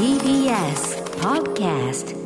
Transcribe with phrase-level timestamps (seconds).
[0.00, 2.16] TBS Podcast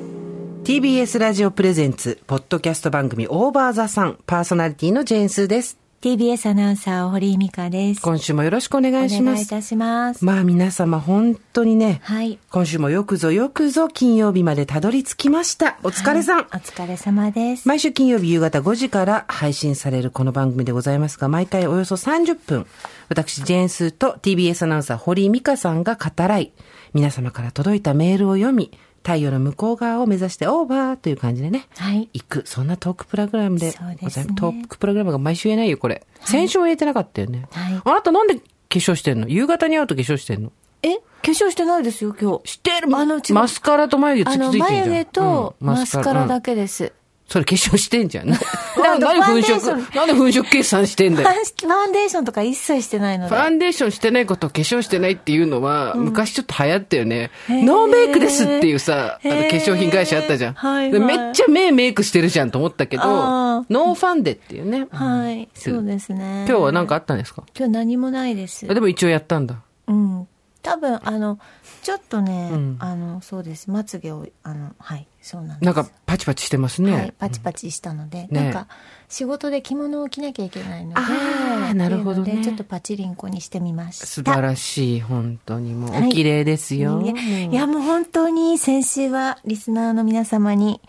[0.63, 5.77] TBS ラジオプレゼンツ、ポッドキャスト番組オーバーザさん、パーソナリティのジェーンスーです。
[6.01, 8.01] TBS アナウンサー、堀井美香です。
[8.01, 9.33] 今週もよろしくお願いします。
[9.33, 10.25] お願いいたします。
[10.25, 12.39] まあ皆様本当にね、はい。
[12.49, 15.77] 今週もよくぞよくぞ金曜日までたどり着きました。
[15.83, 16.37] お疲れさん。
[16.37, 17.67] はいお疲れ様です。
[17.67, 22.67] 毎週金曜日夕方5時から配信されるこの番組でございますが、毎回およそ30分、
[23.09, 26.53] 私、ジェーンスーと TBS アナウンサー、堀井美香さんが語らい、
[26.95, 28.71] 皆様から届いたメールを読み、
[29.03, 32.09] 太陽の向こう側を目指してオーバーという感じでね、はい。
[32.15, 34.37] 行く、そんなトークプログラムでそうですねございます。
[34.37, 36.07] トークプログラムが毎週言えないよ、これ。
[36.25, 37.49] 先週は言えてなかったよね。
[37.51, 39.29] はいあなたなんで化粧してんの？
[39.29, 40.53] 夕方に会うと化粧してんの？
[40.83, 40.97] え？
[40.97, 42.53] 化粧してないですよ、今日。
[42.53, 44.69] してるあの、マスカラと眉毛つきついてんじゃん。
[44.71, 46.93] 眉毛とうんマスカラうんだけです。
[47.29, 48.29] それ化粧してんじゃん。
[48.29, 48.39] な
[48.79, 51.29] なんか何粉飾なんで粉飾計算してんだよ。
[51.29, 53.35] ファンデーションとか一切してないので。
[53.35, 57.31] ファンデーションしてないことを化粧してないっていうのは、昔ちょっと流行ったよね。
[57.49, 60.55] ノーメイクですっていうさ、あの化粧品会社あったじゃん。
[60.55, 64.87] はいはいでめっちゃ目メイクしてるじゃんと思ったけど、ノーファンデっていうね。
[64.93, 65.49] はい。
[65.55, 66.45] そうですね。
[66.47, 67.43] 今日は何かあったんですか？
[67.57, 68.67] 今日何もないです。
[68.67, 69.57] でも一応やったんだ。
[69.89, 70.29] うん。
[70.65, 71.39] 多分、あの、
[71.83, 73.71] ちょっとね、うんあの、そうです。
[73.71, 75.65] まつげを、あの、はい、そうなんです。
[75.65, 76.93] なんかパチパチしてますね。
[76.93, 78.67] はい、パチパチしたので、ねなんか
[79.11, 84.07] 仕事で着物を着なきゃいけないので、あーなるほどねちょっとパチリンコにしてみました。
[84.07, 85.91] 素晴らしい、本当にもう。
[85.91, 87.03] はいお綺麗ですよ。
[87.03, 87.13] いや
[87.45, 90.81] いや、もう本当に先週はリスナーの皆様に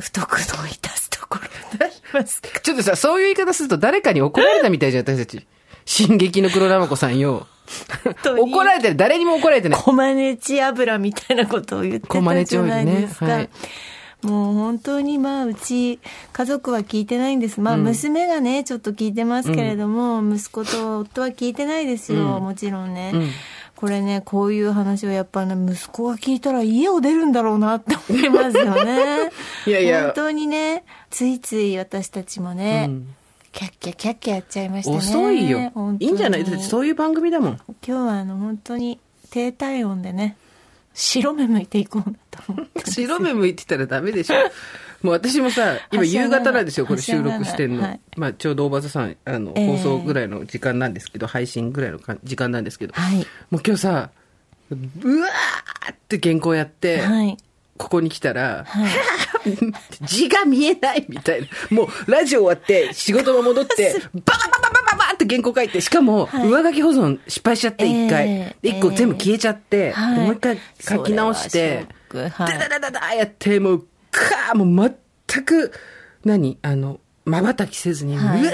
[0.00, 2.40] 不徳の致すところになります。
[2.62, 5.44] ちょっとさ、そういう言い方すると誰かに怒られたみたいじゃん、私たち。
[5.84, 7.46] 進撃の黒ラマ子さんよ。
[8.24, 8.96] 怒られてる。
[8.96, 9.80] 誰にも怒られてない。
[9.80, 13.26] コマネチ油みたいなことを言ってたじゃないですか。
[13.26, 13.50] オイルね
[14.22, 16.00] もう本当にまあうち
[16.32, 17.60] 家族は聞いてないんです。
[17.60, 23.12] まあ娘がね、ちょっと聞いてますけれども、息子と夫は聞いてないですよ、もちろんね。
[23.14, 23.30] うん
[23.78, 29.30] これね、こういう話をやっぱね、息子が聞いたら家を出るんだろうなって思いますよね。
[29.68, 33.14] いやいや本当にね、ついつい私たちもね、うん
[33.52, 34.96] キャッキャキャッキャやっちゃいましたね。
[34.98, 35.72] 遅いよ。
[35.98, 36.44] いいんじゃない？
[36.44, 37.52] だってそういう番組だもん。
[37.54, 38.98] 今日はあの本当に
[39.30, 40.36] 低体温でね
[40.94, 42.90] 白目向いていこうなと思って。
[42.90, 44.34] 白目向いてたらダメでしょ。
[45.02, 47.82] もう私もさ、今夕方なんですよ、これ収録してんの。
[47.84, 48.00] はい。
[48.16, 49.66] まあちょうど大場さん、あの、ええ。
[49.76, 53.16] 放送ぐらいの時間なんですけど、配信ぐらいのか時間なんですけど、はい。
[53.50, 54.10] もう今日さ、
[54.70, 54.74] う
[55.20, 57.36] わーって原稿やって、はい。
[57.76, 58.90] ここに来たら、はい
[60.02, 61.46] 字が見えないみたいな。
[61.70, 66.48] もう、ラジオ終わって、仕事が戻って、 バババババババって原稿書いて、しかも、はい。
[66.48, 68.56] 上書き保存失敗しちゃって、一回。
[68.62, 74.98] 一個全部消えちゃって、もう一回書き直して、ダダダダダやって、もう、かーもう
[75.28, 75.72] 全く、
[76.24, 76.58] 何？
[76.62, 78.48] あの、瞬きせずに、うわはいー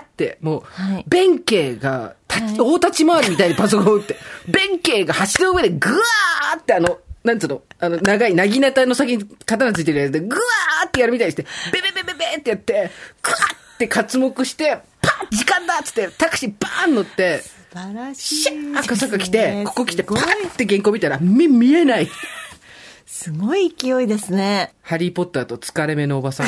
[0.00, 1.04] って、もう、はい。
[1.08, 2.14] 弁慶が、
[2.58, 12.90] 大立ち回りみたいにパソコンを打って、弁慶が橋の上でぐわーってあの、なんつうの、あの、長い、なぎなたの先に刀ついてるやつで、ぐわーってやるみたいにして、ベベベベベってやって、
[13.22, 22.08] ぐわーって刮目して、パッ時間だっつって、タクシーバーン乗って、素晴らしいシャー赤坂来て、ここ来て、パすごいッって原稿見たら、目見えない。
[23.06, 26.46] すごい勢いですねハリーポッターと疲れ目のおばさん。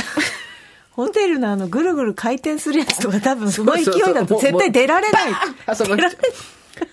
[0.93, 5.97] ホテルのあのぐるぐる回転するやつとか多分すごい勢いだとそうそうそう絶対出られないバーンあそこ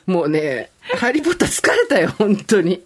[0.05, 2.81] もうね、ハリーポッター疲れたよ、本当に。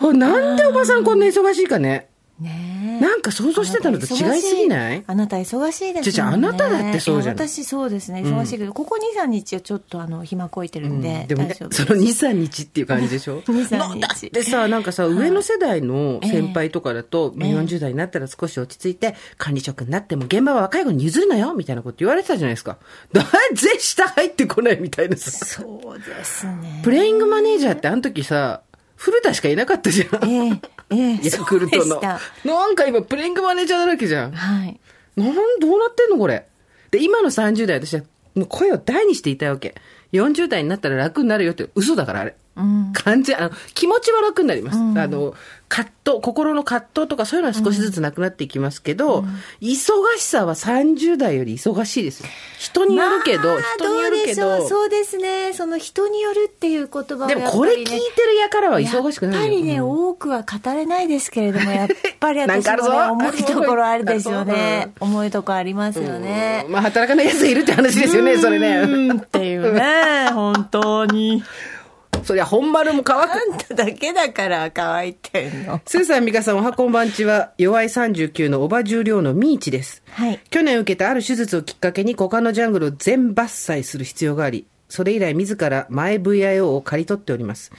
[0.00, 2.08] ほなんでおばさんこんな忙しいかね。
[2.40, 3.00] ねえ。
[3.00, 5.04] なんか想像してたのと違いすぎない？
[5.06, 8.22] あなた忙しいですちょちょもんねあなただってそうじゃないいや私そうですね。
[8.22, 22.78] 忙しいけど、ここ23日はちょっとあの暇こいてるんで、でもねその2、3日っていう感じでしょ？2 3のだ日ってさ、なんかさ、上の世代のええ先輩とかだと、まあ40代になったら少し落ち着いて、管理職になっても現場は若い子に譲るなよみたいなこと言われてたじゃないですか。
[23.12, 25.30] なぜ下入ってこないみたいなさ。
[25.30, 26.80] そうですね。
[26.82, 28.62] プレイングマネージャーってあの時さ、
[29.02, 30.28] 古田しかいなかったじゃん。
[30.28, 32.00] ええええヤクルトの。
[32.44, 34.32] なんか今プレイングマネージャーだらけじゃん。
[34.32, 34.78] はい
[35.16, 36.46] なん、どうなってんのこれ？
[36.90, 38.02] で、今の30代私は
[38.34, 39.74] もう声を大にしていたいわけ。
[40.12, 42.36] 40代になったら楽になるよって嘘だからあれ。
[42.56, 44.78] うん感じ、あの、気持ちは楽になります。
[44.78, 45.34] あの、
[45.68, 49.24] 葛藤、心の葛藤とかそういうのは少しずつなくなっていきますけど、
[49.60, 49.80] 忙
[50.16, 52.26] しさは30代より忙しいですよ。
[52.58, 54.68] 人によるけど、まあ人によるけどどう。
[54.68, 55.52] そうですね。
[55.52, 61.88] その人によるっていう言葉はでもこれ聞いてるやからは忙しくないよやっぱりね、うん多くは語れないですけれども、やっ
[62.18, 64.92] ぱり 私もね、かあるぞ重いところあるですよね。
[65.00, 66.66] う 重いところありますよね。
[66.68, 69.08] まあ、働かない奴がいるって話ですよね、それうね。
[69.14, 71.42] んっていうね、本当に。
[72.24, 73.32] そりゃ、本丸も乾く。
[73.32, 75.80] あんただけだから乾いてんの。
[75.84, 80.02] スーさん、ミカさん、おはこんばんちは、弱い39のおば重量のミーチです。
[80.10, 80.40] はい。
[80.50, 87.72] 去年受けたある手術をきっかけに股間のジャングルを全伐採する必要があり、それ以来自ら前 VIO を刈り取っております。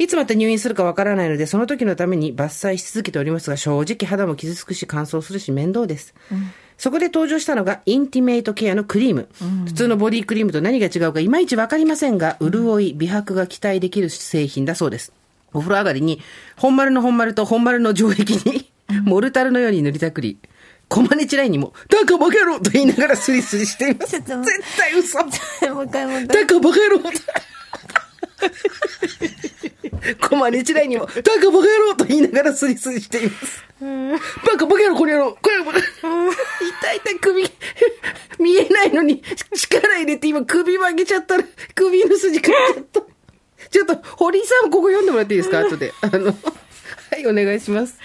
[0.00, 6.14] いつまた入院するかわからないので、その時のために伐採し続けておりますが、正直肌も傷つくし乾燥するし面倒です。
[6.78, 9.28] そこで登場したのが、インティメイトケアのクリーム。
[9.66, 15.12] 普通のボディクリームと何が違うかいまいちわかりませんが、潤い、美白が期待できる製品だそうです。
[15.52, 16.22] お風呂上がりに、
[16.56, 18.70] 本丸の本丸と本丸の城壁に、
[19.04, 20.38] モルタルのように塗りたくり、
[20.88, 24.12] コマネチラインにも、タカバカ野郎と言いながらスリスリしています。
[24.12, 24.26] 絶
[24.78, 25.18] 対嘘。
[25.74, 27.00] もう一回もう一回タカバカ野郎
[30.28, 33.64] コマネチラインにも、タカバカ野郎と言いながらスリスリしています。
[34.44, 35.72] バカバカ野郎、これ野郎、これ野郎。
[35.72, 37.42] 痛い痛い首、
[38.38, 39.22] 見えないのに
[39.54, 41.44] 力入れて今首曲げちゃったら、
[41.74, 43.00] 首の筋かっちゃった。
[43.70, 45.60] ちょっと、堀井さんここ読んでもらっていいですか？
[45.60, 45.92] 後で。
[46.00, 46.32] あの、は
[47.18, 47.96] い、お願いします。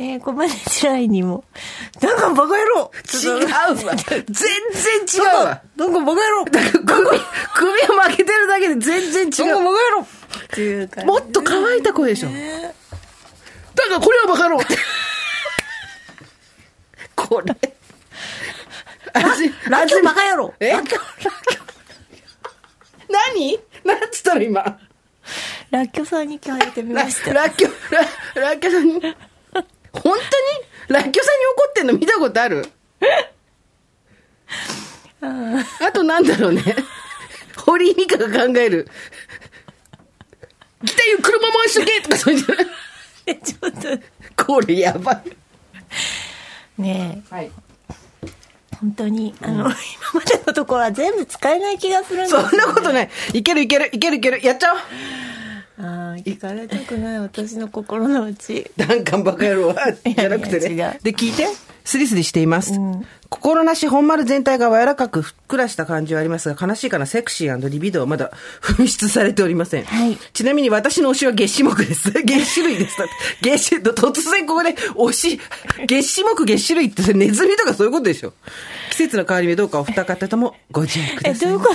[0.00, 1.42] えー、コマネチラインにも。
[2.00, 3.48] なんかバカ野郎違う
[3.84, 3.96] わ。
[3.96, 4.46] 全然
[5.12, 5.60] 違うわ。
[5.74, 9.54] なんかバカ野郎首、首を曲げてるだけで全然違う。
[9.54, 10.06] なんかバカ野郎っ
[10.50, 11.06] ていう感じ。
[11.08, 12.28] もっと乾いた声でしょ。
[12.28, 12.72] ね
[13.74, 14.60] だからこれはバカ野郎
[17.16, 17.56] これ。
[19.14, 20.74] 味、ラッキョバカ野郎え？
[23.08, 23.58] 何？
[23.84, 24.78] なんつったの今？
[25.72, 27.32] ラッキョさんに聞かれてみラました。
[27.32, 27.70] ラッキョ、
[28.36, 29.00] ララッキョさんに
[30.88, 32.66] ラッキョさんに怒ってんの見たことある？
[35.20, 36.62] あとなんだろうね。
[37.56, 38.88] 堀井美香が考える。
[40.84, 42.44] 北湯車回しとけとかそういう。
[43.26, 44.44] えちょっと。
[44.44, 45.22] これやばい。
[46.80, 47.50] ねえ、はい。
[48.80, 49.72] 本当に、あの、今
[50.14, 53.10] までのところは全部使えない気がするんですよそんなことない。
[53.34, 54.40] いけるいけるいけるいける。
[54.46, 54.78] やっちゃおう。
[55.80, 58.68] ああ、聞かれたくない私の心の内。
[58.76, 60.98] ダンカンバカ野郎は、じゃなくてね。
[61.02, 61.46] で、聞いて。
[61.84, 62.74] スリスリしています。
[62.74, 68.32] うん心なし本丸全体が柔らかくふっくらした感じはありますが、悲しいかなセクシーリビドーはまだ
[68.62, 69.84] 紛失されておりません。
[69.84, 72.10] はいちなみに私の推しは月種目です。
[72.24, 72.96] 月種類です。
[73.42, 75.40] 月種、突然ここで推し、
[75.86, 78.32] 月種目月種類ってネズミとかそういうことでしょ。
[78.92, 81.74] 季節の変わり目どうかお二方ともご自愛くだえ、さいどういうこ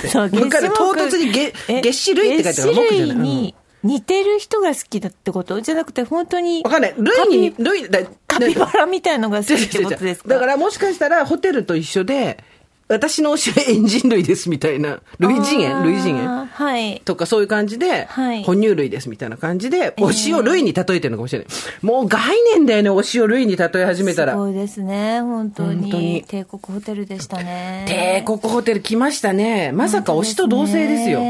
[1.82, 3.16] 月、種類って書いてある月種目じゃない。
[3.16, 3.54] 類に
[3.84, 5.60] 似てる人が好きだってこと？
[5.60, 6.62] じゃなくて、本当に。
[6.64, 6.94] わかんない。
[6.96, 10.28] 類に、類、だカピバラみたいのが好きってことですか？
[10.30, 12.42] だからもしかしたらホテルと一緒で、
[12.86, 17.00] 私の推しはエンジン類ですみたいな、類人猿類人猿はい。
[17.04, 21.48] とかそういう感じで、はい哺乳類ですみたいな感じで、推しを類に例えてるのかもしれない。
[21.80, 24.36] もう概念だよね、推しを類に例え始めたらす。
[24.36, 25.82] ごいですね、本当に。
[25.82, 27.84] 本当に帝国ホテルでしたね。
[27.88, 29.72] 帝国ホテル来ましたね。
[29.72, 31.20] まさか推しと同性ですよ。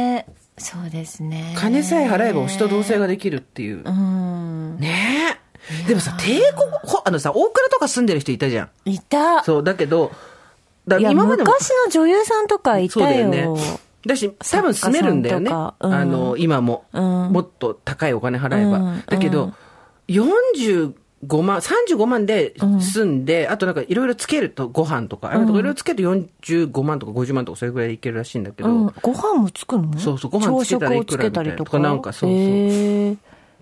[0.57, 1.55] ねそうですね。
[1.57, 3.83] 金さえ払えば推しと同性ができるっていう。
[3.85, 4.79] うん。
[4.79, 5.37] ね
[5.85, 5.89] え。
[5.89, 8.91] でもさ、帝国ほ、あのさ、大倉とか住んでる人いたじゃん。
[8.91, 9.43] いた。
[9.45, 10.13] そう、だけど、
[10.87, 11.51] だ今までも。
[11.51, 13.23] 昔の女優さんとかいそうだたよ。
[13.23, 13.81] よね。
[14.07, 15.51] だし、多分住めるんだよね。
[15.51, 18.79] うんあの、今も、うんもっと高いお金払えば。
[18.79, 19.55] うんだけど、
[21.29, 29.99] 45万、35万で住んで、あとなんかいろいろつけるとご飯とか、いろいろつけると45万とか50万とかそれぐらいでいけるらしいんだけど、うん、ご飯もつくの？
[29.99, 31.79] そうそうご飯つけたらいくらみたいなとか？
[31.79, 32.41] なんかそうそう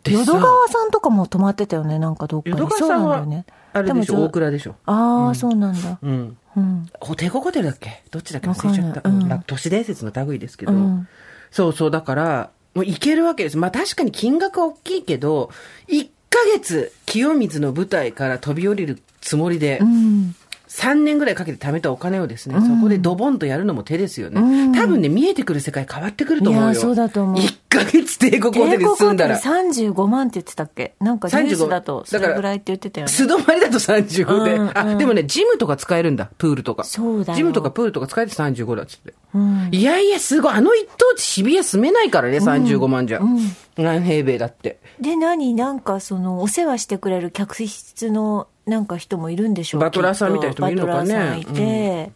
[0.04, 2.58] 淀川さんとかも泊まってたよね、なんかどっかに。
[2.58, 3.44] 淀川さんは。
[3.74, 4.74] あれでしょ、も大倉でしょ。
[4.84, 5.98] ああ、そうなんだ。
[6.02, 6.36] うん。
[6.56, 6.88] うん。
[7.00, 8.02] ホテルホテルだっけ？
[8.10, 8.48] どっちだっけ？
[8.48, 9.08] 忘れちゃった。
[9.08, 11.08] うんうん都市伝説の類ですけど、うん
[11.50, 13.58] そうそう、だから、もう行けるわけです。
[13.58, 15.50] まあ確かに金額は大きいけど、
[15.88, 16.10] 1ヶ
[16.54, 20.34] 月、清水の舞台から飛び降りるつもりで、うん。
[20.68, 24.40] 3年ぐらいかけて貯めたお金をですね、そこでドボンとやるのも手ですよね。
[24.40, 26.70] うん多分ね、見えてくる世界変わってくると思うよ。
[26.70, 29.36] いやそうだと思う1ヶ月帝国ホテルに住んだら。
[29.36, 30.94] 帝国ホテル35万って言ってたっけ？
[30.98, 33.12] なんかニュースだとそれぐらいって言ってたよね。
[33.12, 34.54] 素泊まりだと35で。
[34.54, 36.30] うんうんあ、でもね、ジムとか使えるんだ。
[36.38, 36.84] プールとか。
[36.84, 39.12] そうだよジムとかプールとか使えて35だっつって。
[39.34, 39.68] うん。
[39.72, 40.54] いやいや、すごい。
[40.54, 43.20] あの一等地渋谷住めないからね、35万じゃ。
[43.20, 43.38] うん
[43.76, 44.78] 何平米だって。
[45.00, 52.12] で、何なんかその、お世話してくれる客室のなんか人もいるんでしょうバトラーさんみたいな人もいるのかねバトラーさんいて、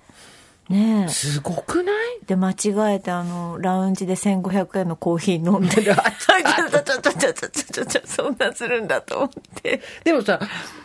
[0.68, 1.08] ねえ。
[1.08, 1.94] すごくない？
[2.26, 9.30] で、間違えて、あの、ラウンジで1500円のコーヒー飲んで、 ちょちょちょちょちょちょちょちょ、そんなするんだと思っ
[9.62, 9.80] て。
[10.02, 10.40] でもさ、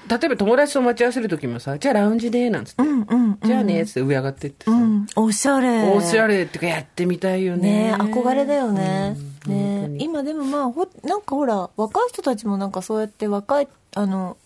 [0.08, 2.84] 例えば友達と待ち合わせる時もさ、じゃあラウンジで、なんつって。
[2.84, 3.40] うんうん。
[3.44, 4.72] じゃあね、つって上上がってってさ。
[4.72, 5.92] うん、おしゃれ。
[5.94, 7.92] おしゃれってかやってみたいよね。
[7.92, 9.18] ねえ憧れだよね。
[9.48, 14.38] ねえ今でもまあほ、なんかほら、若い人たちもなんかそうやって若い、あの、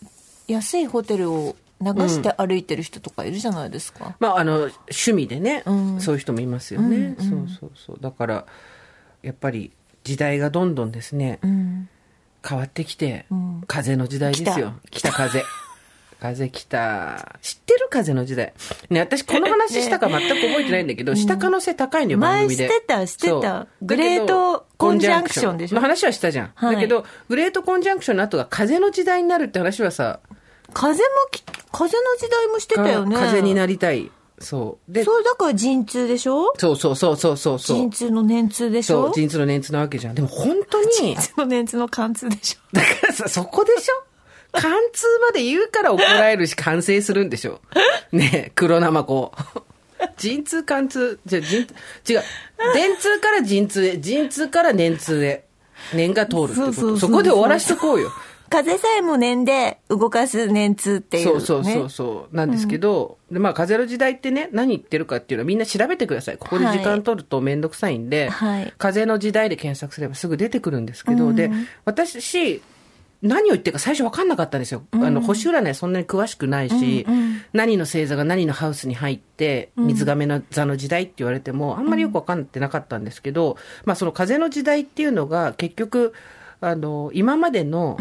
[0.48, 4.16] 安いホテルを流して歩いてる人とかいるじゃないですか。
[4.20, 7.16] まあ、あの、趣味でね、うんそういう人もいますよね。
[7.20, 7.98] そうそうそう。
[8.00, 8.46] だから、
[9.22, 9.72] やっぱり
[10.04, 11.90] 時代がどんどんですね、うん。
[12.48, 14.74] 変わってきて、ん風の時代ですよ。
[14.92, 15.44] 北風。
[16.20, 17.38] 風来た。
[17.42, 18.54] 知ってる風の時代。
[18.90, 22.70] ね、私この話したか全く覚えてないんだけど、した可能性高いんだよ、番前組で。
[22.70, 26.52] 知ってた知ってたグレートコンジャンクションでしょの話はしたじゃん。
[26.56, 30.20] はいだけど、グレートコンジャンクションの後が風の時代になるって話はさ、
[30.76, 31.42] 風もき、
[31.72, 33.16] 風の時代もしてたよね。
[33.16, 34.12] 風になりたい。
[34.40, 34.92] そう。
[34.92, 36.54] で、そう、だから陣痛でしょ？
[36.58, 37.78] そうそうそうそうそうそう。
[37.78, 40.16] 陣痛の年痛でしそう、ょ陣痛の年痛なわけじゃん。
[40.16, 42.60] でも本当に、陣痛の年痛の貫通でしょ？
[42.78, 44.04] だからさ、そこでしょ？
[44.52, 47.62] 貫通まで言うから怒られるし、完成するんでしょ？
[48.12, 49.32] ねえ、黒生子。
[50.18, 51.68] 陣痛貫通、じゃ陣、違う。
[52.74, 55.46] 電通から陣痛へ、陣痛から年痛へ。
[55.94, 56.98] 年が通るってこと。
[56.98, 58.12] そこで終わらしとこうよ。
[58.50, 61.32] 風さえも念で動かす年痛っていう、ね。
[61.32, 62.36] そうそうそうそう。
[62.36, 66.38] なんですけど、でまあ、風の時代ってね、何言ってるかっていうのはみんな調べてください。
[66.38, 71.50] ここで時間取るとめんどくさいんで、はい風の時代で検索すればすぐ出てくるんですけど、で、
[71.86, 72.62] 私、
[73.22, 74.84] 何を言ってるか最初分かんなかったんですよ。
[74.92, 77.06] あの、星占いそんなに詳しくないし、
[77.54, 86.14] 何の星座が何のハウスに入って、水亀の座の時代って言われても、あんまりよく分かってなかったんですけど、まあその風の時代っていうのが結局、
[86.62, 87.98] あの、今までの、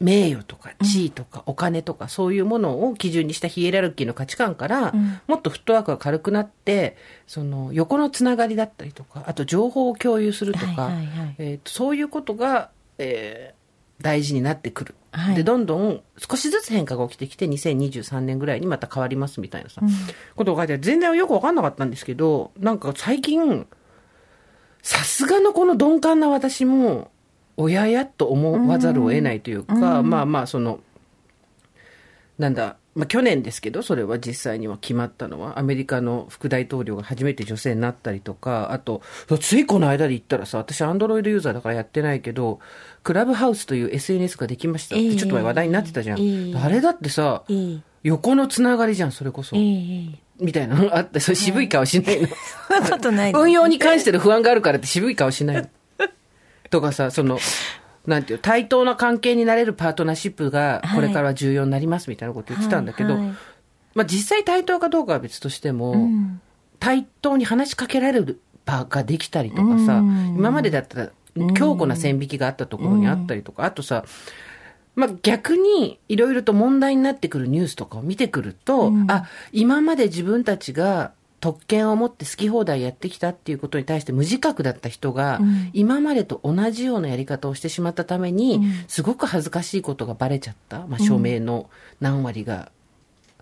[0.00, 4.92] 名誉とか地位とかお金とかそういうものを基準にしたヒエラルキーの価値観から、
[5.26, 10.90] もっとフットワークが軽くなって、その横のつながりだったりとか、あと情報を共有するとか、
[11.38, 13.58] えーとそういうことが、えー
[14.00, 14.94] 大事になってくる。
[15.12, 15.34] はい。
[15.34, 19.80] で、どんどん少しずつ変化が起きてきて、2023年ぐらいにまた変わりますみたいなさ、
[20.36, 23.66] ことが書いて全然よくわかんなかったんですけど、なんか最近、
[24.82, 27.10] さすがのこの鈍感な私も、
[27.58, 30.78] おややっと思わざるを得ないというか、まあまあ、その、
[32.38, 39.02] なんだ、まあ去年ですけど、それは実際には決まったのは、アメリカの副大統領が初めて女性になったりとか、あと、
[39.40, 42.60] ついこの間で言ったらさ、私アンドロイドユーザーだからやってないけど、
[43.02, 46.20] クラブハウスという SNS ができましたって、ええちょっと前話題になってたじゃん。
[46.20, 47.82] ええあれだってさ、いい。
[48.04, 49.56] 横のつながりじゃん、それこそ。
[49.56, 50.18] いい、いい。
[50.40, 52.28] みたいなのがあって、それ渋い顔しないの。
[52.68, 55.68] そんなことない運用に関しての不安があるからって渋い顔しないの。
[56.70, 57.38] とかさ、その、
[58.06, 63.36] なんていう、対等な関係になれるパートナーシップがこれからは重要になりますみたいなこと言ってたんだけど、はいはい。
[63.94, 66.40] まあ実際対等かどうかは別としても、ん。
[66.80, 70.36] 対等に話しかけられる場ができたりとかさ、うん。
[70.36, 71.10] 今までだったら
[71.54, 74.04] 強固な線引きがあったところにあったりとか、あとさ、
[74.94, 85.40] まあ、逆にいろいろと問題になってくるニュースとかを見てくると、あ、今まで自分たちが特権を持って好き放題やってきたっていうことに対して無自覚だった人が、
[85.72, 90.86] 今までと同じようなやり方をしてしまったために、すごく恥ずかしいことがバレちゃった。
[90.88, 92.72] まあ、署名の何割が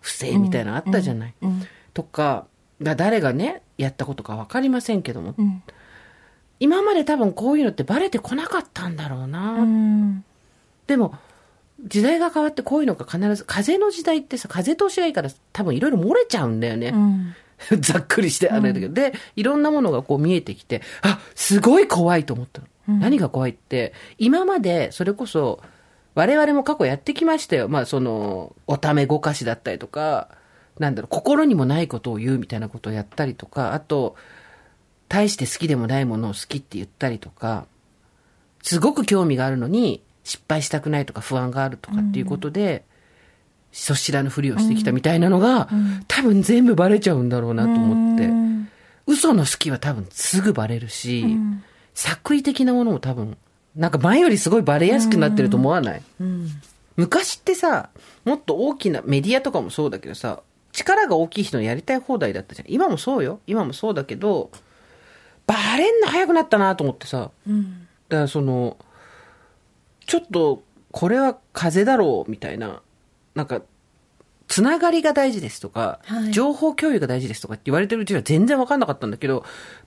[0.00, 1.34] 不正みたいなのあったじゃない。
[1.94, 2.46] とか、
[2.82, 5.62] だ誰がね、やったことかわかりませんけども、ん
[6.60, 9.52] 今まで多分こういうのってバレてこなかったんだろうな。
[9.52, 10.24] うん。
[10.86, 11.14] でも、
[11.84, 16.88] 時代が変わってこういうのが必ず、風の時代ってさ、風通しがいいから多分いろいろ漏れちゃうんだよね。
[16.88, 17.34] うん。
[17.80, 22.98] ざっくりしてあれだけど、で、いろんなものがこう見えてきて、あ、すごい怖いと思ったの。
[22.98, 25.60] 何が怖いって、今までそれこそ、
[26.14, 27.68] 我々も過去やってきましたよ。
[27.68, 30.28] まあその、おためごかしだったりとか、
[30.78, 34.16] なんだろう、心にもないことを言うみたいなことをやったりとか、あと、
[35.08, 37.66] 大して好きでもないものを好きって言ったりとか、
[38.62, 42.84] すごく興味があるのに、失敗したくないとか不安があるとかっていうことで、
[43.78, 45.68] そしらぬふりをしてきたみたいなのが、
[46.09, 48.30] 多分全部バレちゃうんだろうなと思って、
[49.06, 51.37] 嘘の好きは多分すぐバレるし、
[51.95, 53.37] 作為的なものも多分、
[53.76, 56.02] なんか前よりすごいバレやすくなってると思わない、
[56.97, 57.90] 昔ってさ、
[58.25, 60.40] もっと大きなメディアとかもそうだけどさ、
[60.73, 62.73] 力が大きい人のやりたい放題だったじゃん。
[62.73, 63.40] 今もそうよ。
[63.47, 64.50] 今もそうだけど、
[65.47, 67.30] バレんの早くなったなと思ってさ。
[68.09, 68.78] だからその、
[70.06, 72.80] ちょっと、これは風だろうみたいな、
[73.37, 73.62] なんか、
[74.49, 79.45] つながりが大事ですとか、はい情報共有が大事ですとかって言われてるうちは全然わかんなかったんだけど、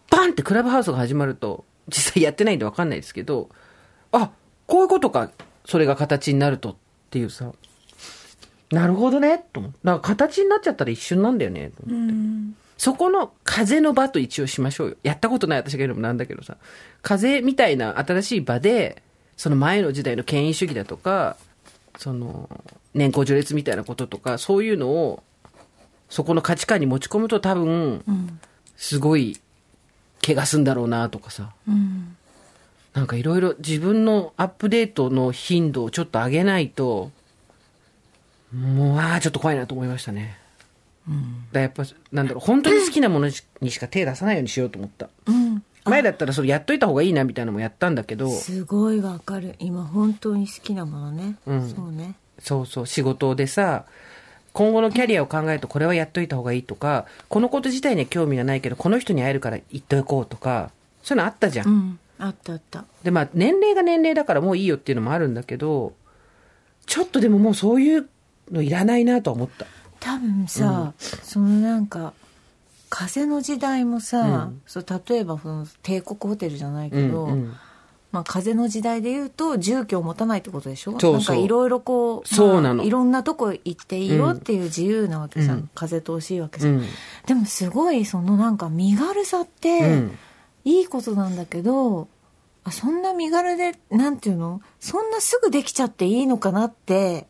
[0.10, 3.50] バンってクラブハウスが始まると、実際やってないんでわかんないですけど、
[4.12, 4.32] あ、
[4.68, 5.32] こういうことか、
[5.66, 6.76] それが形になるとっ
[7.10, 7.52] ていうさ、
[8.72, 9.80] なるほどね、と思って。
[9.84, 12.60] だから形になっちゃったら一瞬なんだよね、と思って。
[12.78, 14.96] そこの風の場と一応しましょうよ。
[15.04, 16.58] やったことない私が言うのもなんだけどさ。
[17.02, 19.02] 風みたいな新しい場で、
[19.36, 21.36] その前の時代の権威主義だとか、
[22.00, 22.50] その、
[22.94, 25.22] 年功序列みたいなこととか、そういうのを、
[26.10, 28.40] そこの価値観に持ち込むと多分、
[28.78, 29.38] すごい、
[30.26, 31.52] 怪我すんだろうなとかさ。
[31.68, 32.16] うん。
[32.94, 37.12] なんかいろいろ自分のアップデートの頻度をちょっと上げないと、
[38.56, 40.38] もう、ああ、ちょっと怖いなと思いましたね。
[41.06, 41.20] だか
[41.52, 43.30] らやっぱ、なんだろう、本当に好きなもの
[43.60, 45.10] にしか手出さないようにしようと思った。
[45.26, 45.64] うん。
[45.90, 49.56] 前だったらそれやっといた方がいいなみたいなのもやったんだけど、すごいわかる。
[49.60, 51.36] 今本当に好きなものね。
[51.46, 52.16] うんそうね。
[52.40, 53.86] そうそう、仕事でさ、
[54.54, 60.72] 今後のキャリアを考えるとこれはやっといた方がいいとか、このこと自体には興味がないけど、この人に会えるから言っておこうとか、
[61.04, 61.68] そういうのあったじゃん。
[61.68, 62.00] うん。
[62.20, 62.86] あったあった。
[63.04, 65.94] で、まあ、年齢が年齢だからもういいよっていうのもあるんだけど、
[66.86, 68.10] ちょっとでももうそういう
[68.52, 69.66] のいらないなとは思った。
[70.00, 72.14] 多分さ、そのなんか
[72.90, 77.54] 風の時代もさ、そう例えばその帝国ホテルじゃないけど、うんうん。
[78.12, 81.00] まあ、風の時代で言うと住居を持たないってことでしょ？
[81.00, 82.76] そうなんかいろいろこう、そうなの。
[82.78, 85.70] まあいろんなとこ行っていいようんっていう自由なわけじゃん、うん。
[85.76, 86.86] 風通しいいわけじゃん、うん。
[87.28, 90.18] でもすごいそのなんか身軽さって、うん。
[90.66, 92.08] いいことなんだけど
[92.64, 94.62] あそんな身軽でなんていうの？
[94.80, 97.28] そんなすぐできちゃっていいのかなって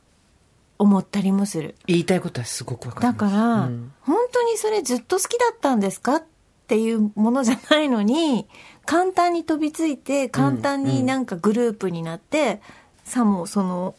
[0.79, 3.13] 思ったりもする言いたいことはすごくわかりだ。
[3.13, 6.23] から、うん本当にそれずっと好きだったんですかっ
[6.67, 8.47] ていうものじゃないのに
[8.85, 12.61] 簡単に飛びついて簡単になんかグループになって、
[13.03, 13.95] さもその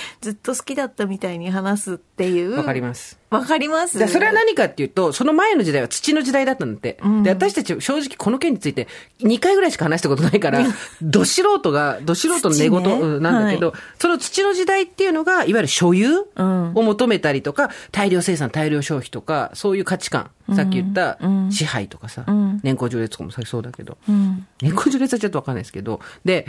[0.20, 2.56] ずっと好きだったみたいに話すっていう。
[2.56, 3.18] わかります。
[3.28, 3.98] わかります？
[3.98, 6.98] じゃあそれは何かっていうと、その前の時代は土の時代だったんだって。
[7.02, 7.22] うん。
[7.24, 8.86] で、私たち正直この件について
[9.20, 10.64] 2回ぐらいしか話したことないから、
[11.02, 16.72] ど素人が、ど素人の寝言なんだけど、その土の時代っていうのが、いわゆる所有うん。
[16.74, 20.30] を求めたりとか、大量生産、大量消費とか、そういう価値観。
[20.54, 21.50] さっき言ったうん。
[21.50, 22.60] 支配とかさ、うん。
[22.62, 24.46] 年功序列とかもそうだけど、うん。
[24.60, 26.46] 年功序列はちょっとわかんないですけど、で、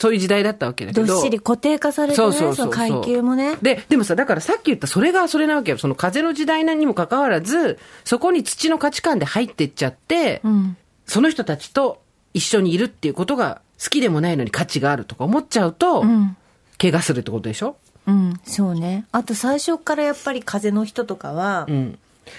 [0.00, 1.06] そういう時代だったわけだけど。
[1.06, 5.78] どっしり固定化されてねその階級もねで、でもさ、だからさっき言ったそれがそれなわけよ。
[5.78, 10.76] その風の時代にもかかわらず、そこに土の価値観で入ってっちゃって、うん
[11.06, 12.02] その人たちと
[12.34, 16.36] 一緒にいるっていうことが好きでもないのに価値があるとか思っちゃうと、うん
[16.78, 17.76] 怪我するってことでしょ？
[18.06, 21.98] うんそうねあと最初からやっぱり風の人とかは、うん。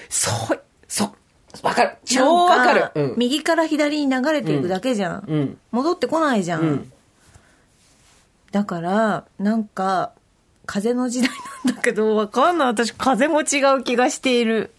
[0.09, 1.11] そう、そう、
[1.61, 1.97] わかる。
[2.05, 3.13] 超わかる。
[3.17, 5.57] 右から左に流れていくだけじゃん、うん。
[5.71, 6.91] 戻ってこないじゃん
[8.51, 10.11] だからなんか
[10.65, 11.29] 風の時代
[11.65, 14.71] なんだけどわかんない私風も違う気がしている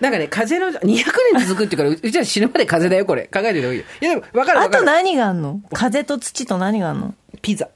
[0.00, 3.30] なんかね、風の、200年続くってから、ううちは死ぬまで風だよ、これ。
[3.32, 3.84] 考えておいいいよ。
[4.02, 4.76] いや、でも、わかるわかる。
[4.76, 5.60] あと何があんの？
[5.72, 7.14] 風と土と何があんの？
[7.40, 7.68] ピザ。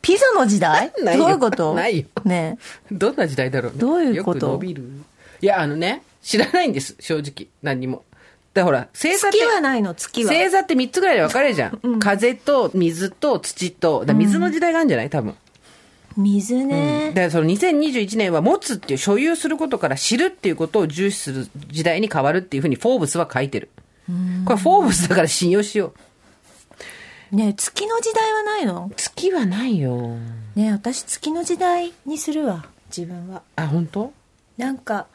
[0.00, 0.92] ピザの時代？
[1.02, 1.74] ないよどういうこと？
[1.74, 2.56] ないよね
[2.92, 3.78] どんな時代だろうね。
[3.78, 4.46] どういうこと？
[4.46, 4.84] よく伸びる
[5.42, 7.48] いや、あのね、知らないんです、正直。
[7.62, 8.04] 何にも。
[8.64, 9.38] ほら、星座って。
[9.38, 11.98] 月はないの月は星座って3つぐらいで分かれるじゃん。
[11.98, 14.04] 風と水と土と。
[14.04, 15.10] だ水の時代があるんじゃない？
[15.10, 15.34] 多分。
[16.16, 23.68] 水ね、だからその2021年は持つっていう所有することから知るっていうことを重視する時代に変わるっていうふうにフォーブスは書いてる。
[24.46, 25.92] これフォーブスだから信用しよ
[27.32, 27.36] う。
[27.36, 28.90] ねえ月の時代はないの？
[28.96, 30.16] 月はないよ。
[30.54, 34.10] ねえ私月の時代にするわ自分はあ、本当？
[34.56, 35.08] なんか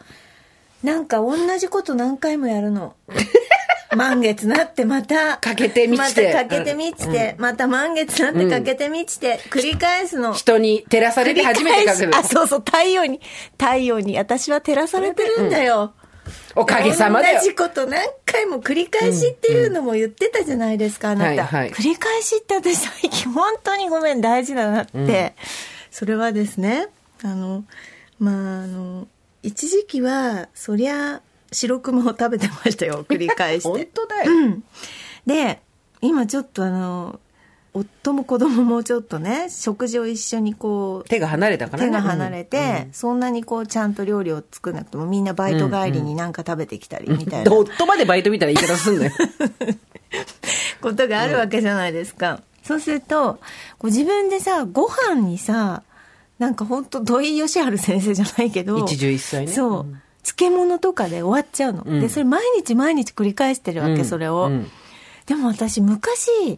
[0.83, 2.95] なんか同じこと何回もやるの。
[3.95, 5.37] 満月なってまた。
[5.37, 6.27] かけてみちて。
[6.27, 10.33] またかけてみちて、また満月なってかけてみちて、繰り返すの。
[10.33, 12.63] 人に照らされて初めて書けるあそうそう。
[12.65, 13.19] 太陽に。
[13.59, 14.17] 太陽に。
[14.17, 15.93] 私は照らされてるんだよ、
[16.55, 17.39] おかげさまだよ。
[17.41, 17.45] 同。
[17.45, 21.71] じこと何回も繰り返しっていうのも言ってたじゃないですか、あなた、はいはい。
[21.71, 25.35] 繰り返しって私最近本当にごめん大事だなって、
[25.91, 26.87] それはですね
[27.23, 27.65] あの
[28.19, 29.07] まああの
[29.43, 33.69] 一時期はそりゃ白熊を食べてましたよ繰り返して。
[33.69, 34.31] 本当だよ。
[34.31, 34.63] うん。
[35.25, 35.61] で
[36.01, 37.19] 今ちょっとあの
[37.73, 41.89] 夫も子供もちょっとね食事を一緒にこう手が離れたからね。
[41.89, 47.53] 手が離れて、そんなにこうちゃんと料理を作らなくてもみんなバイト帰りになんか食べてきたりみたいな。
[47.53, 49.11] 夫までバイトみたいな言い方すんのよ。
[50.81, 53.35] ことがあるわけじゃないですか、そうすると
[53.77, 55.83] こう自分でさご飯にさ
[56.41, 59.51] なんか本当土井善晴先生じゃないけど一汁一菜ね。
[59.51, 60.01] そう、うん。
[60.23, 62.01] 漬物とかで終わっちゃうの、うん。
[62.01, 64.67] でそれ毎日毎日繰り返してるわけ、うんそれを、うん。
[65.27, 66.57] でも私昔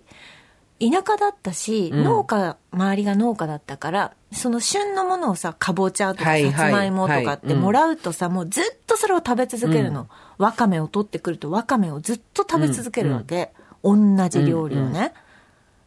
[0.79, 2.03] 田舎だったし、うん。
[2.05, 13.51] 農家周りが農家だったからその旬のものをさかぼちゃとかさつまいもとかってはいもらうとさ、もうずっとそれを食べ続けるの、わかめを取ってくるとわかめをずっと食べ続けるわけ、
[13.83, 13.97] 同
[14.29, 15.13] じ料理をね、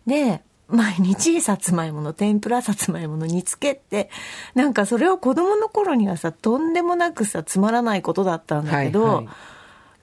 [0.06, 4.10] で毎日さつまいもの天ぷらさつまいもの煮つけって
[4.54, 9.28] なんかそれは子供の頃にはさとんでもなくさつまらないことだったんだけど、はいはい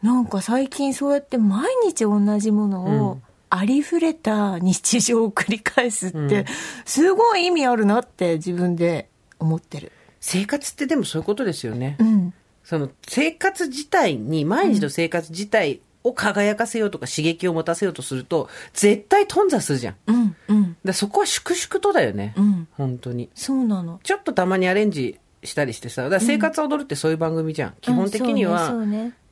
[0.03, 6.45] なんか最近そうやって毎日同じものを、ありふれた日常を繰り返すって、
[6.85, 9.07] すごい意味あるなって自分で
[9.39, 9.93] 思ってる。
[10.19, 11.95] 生活ってでもそういうことですよね。
[11.99, 12.33] うん。
[12.65, 19.95] その生活自体に、毎日の生活自体を輝かせようとか刺激を持たせようとすると、絶対頓挫するじゃん。
[20.07, 20.35] うん。
[20.49, 20.77] うん。
[20.83, 22.33] らそこは粛々とだよね。
[22.37, 22.67] うん。
[22.73, 23.29] 本当に。
[23.35, 23.99] そうなの。
[24.03, 27.75] ちょっとたまにアレンジしたりしてさ、だ生活を踊るってそういう番組じゃん。
[27.81, 28.69] 基本的にうんは、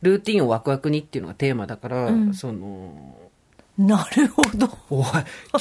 [0.01, 3.17] ルーティンをワクワクにっていうのがテーマだから、うんその、
[3.77, 4.69] なるほど。
[4.89, 5.05] おい、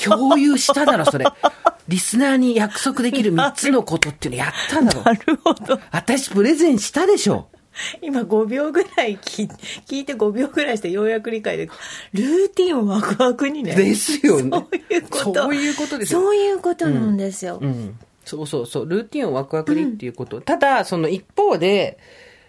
[0.02, 1.26] 共有しただろ、それ。
[1.88, 5.02] リスナーに約束できる3つのことっていうのやっただろ。
[5.02, 5.80] なるほど。
[5.90, 7.48] 私プレゼンしたでしょ。
[8.02, 9.48] 今5秒ぐらい聞い
[9.86, 11.70] 聞いて5秒ぐらいしてようやく理解でき
[12.12, 13.74] ルーティンをワクワクにね。
[13.74, 14.50] ですよね。
[14.50, 15.34] そういうこと。
[15.34, 17.58] そういうことですよそういうことなんですよ。
[17.60, 17.96] うん。
[18.24, 18.88] そうそうそう。
[18.88, 20.40] ルーティンをワクワクにっていうこと。
[20.40, 21.98] ただ、その一方で、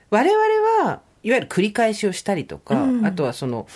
[0.10, 3.68] 我々は、いわゆる繰り返しをしたりとか、うんあとはその、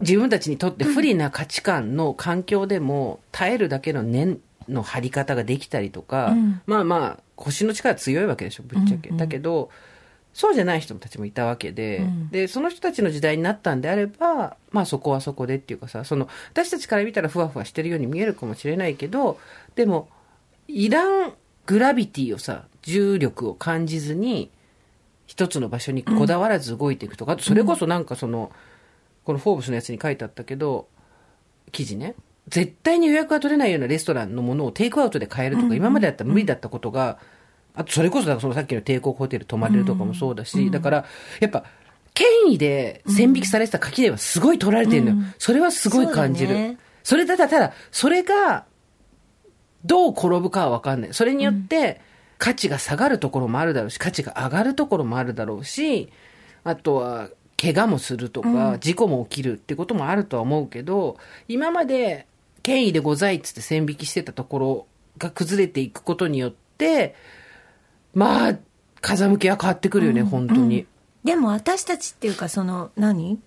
[0.00, 9.08] 自分たちにとって不利な価値観の環境でも耐えるだけの念の張り方ができたりとか、うんまあまあ、腰の力強いわけでしょ、ぶっちゃけ。
[9.08, 9.70] うんうんだけど、
[10.36, 12.28] そうじゃない人たちもいたわけで、うん。
[12.28, 19.38] で、その人たちの時代になったんであれば、まあそこはそこでっていうかさ、その、私たちから見たらふわふわしてるように見えるかもしれないけど、
[19.76, 20.10] でも、
[20.68, 21.32] いらん
[21.64, 24.50] グラビティをさ、重力を感じずに、
[25.26, 28.52] 一つの場所にこだわらず動いていくとか、あとそれこそなんかその、
[29.24, 30.86] このフォーブスのやつに書いてあったけど、
[31.72, 32.14] 記事ね。
[32.48, 37.18] 絶対に予約が取れないようなレストランのものをテイクアウトで買えるとか、今までだったら無理だったことが、
[37.76, 41.04] あとそれこそそのさっきの帝国ホテル泊まれるとかもそうだし、だから、
[41.40, 41.64] やっぱ、
[42.14, 45.16] 権威で線引きされてた垣根はすごい取られてるのよ。
[45.38, 46.54] それはすごい感じる。
[46.54, 48.64] そねそれただ、ただ、それが、
[49.84, 51.14] どう転ぶかは分かんない。
[51.14, 52.00] それによって、
[52.38, 56.10] 価値が下がるところもあるだろうし、価値が上がるところもあるだろうし、
[56.64, 57.28] あとは、
[57.60, 62.26] 怪我もするとか、事故も起きるってこともあるとは思うけど、今まで、
[62.62, 64.86] 権威でございっつって線引きしてたところ
[65.18, 67.14] が崩れていくことによって、
[68.16, 68.58] まあ、
[69.02, 70.86] 風向きは変わってくるよね、本当に。
[71.22, 73.38] でも私たちっていうかその何？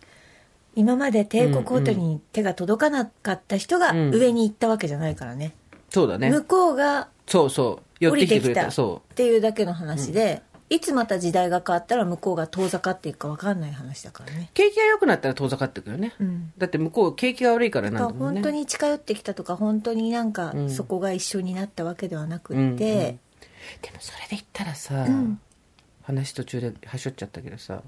[0.75, 5.55] 今まで帝国ホテルに手が届かなかった人がうん上に行ったわけじゃないからね、
[5.89, 6.43] そうだね向。
[6.43, 7.83] こうがそうそう。
[7.99, 8.61] 寄っ降てきてくれた。
[8.61, 14.53] りてきたっそていうだけの話で、いつまた時代が変わったら向こうが遠ざかっていくか分かんない話だからねう。
[14.53, 16.13] 景気が良くなったら遠ざかっていくよね。
[16.19, 18.41] うんだって向こう景気が悪いからなんだもんね。
[18.41, 23.19] 本当に近寄ってきたとか本当になんかうんそこが一緒になったわけではなくって、うんうん
[23.81, 25.39] でもそれで言ったらさ、ん。
[26.09, 27.83] 話途中ではしょっちゃったけどさ、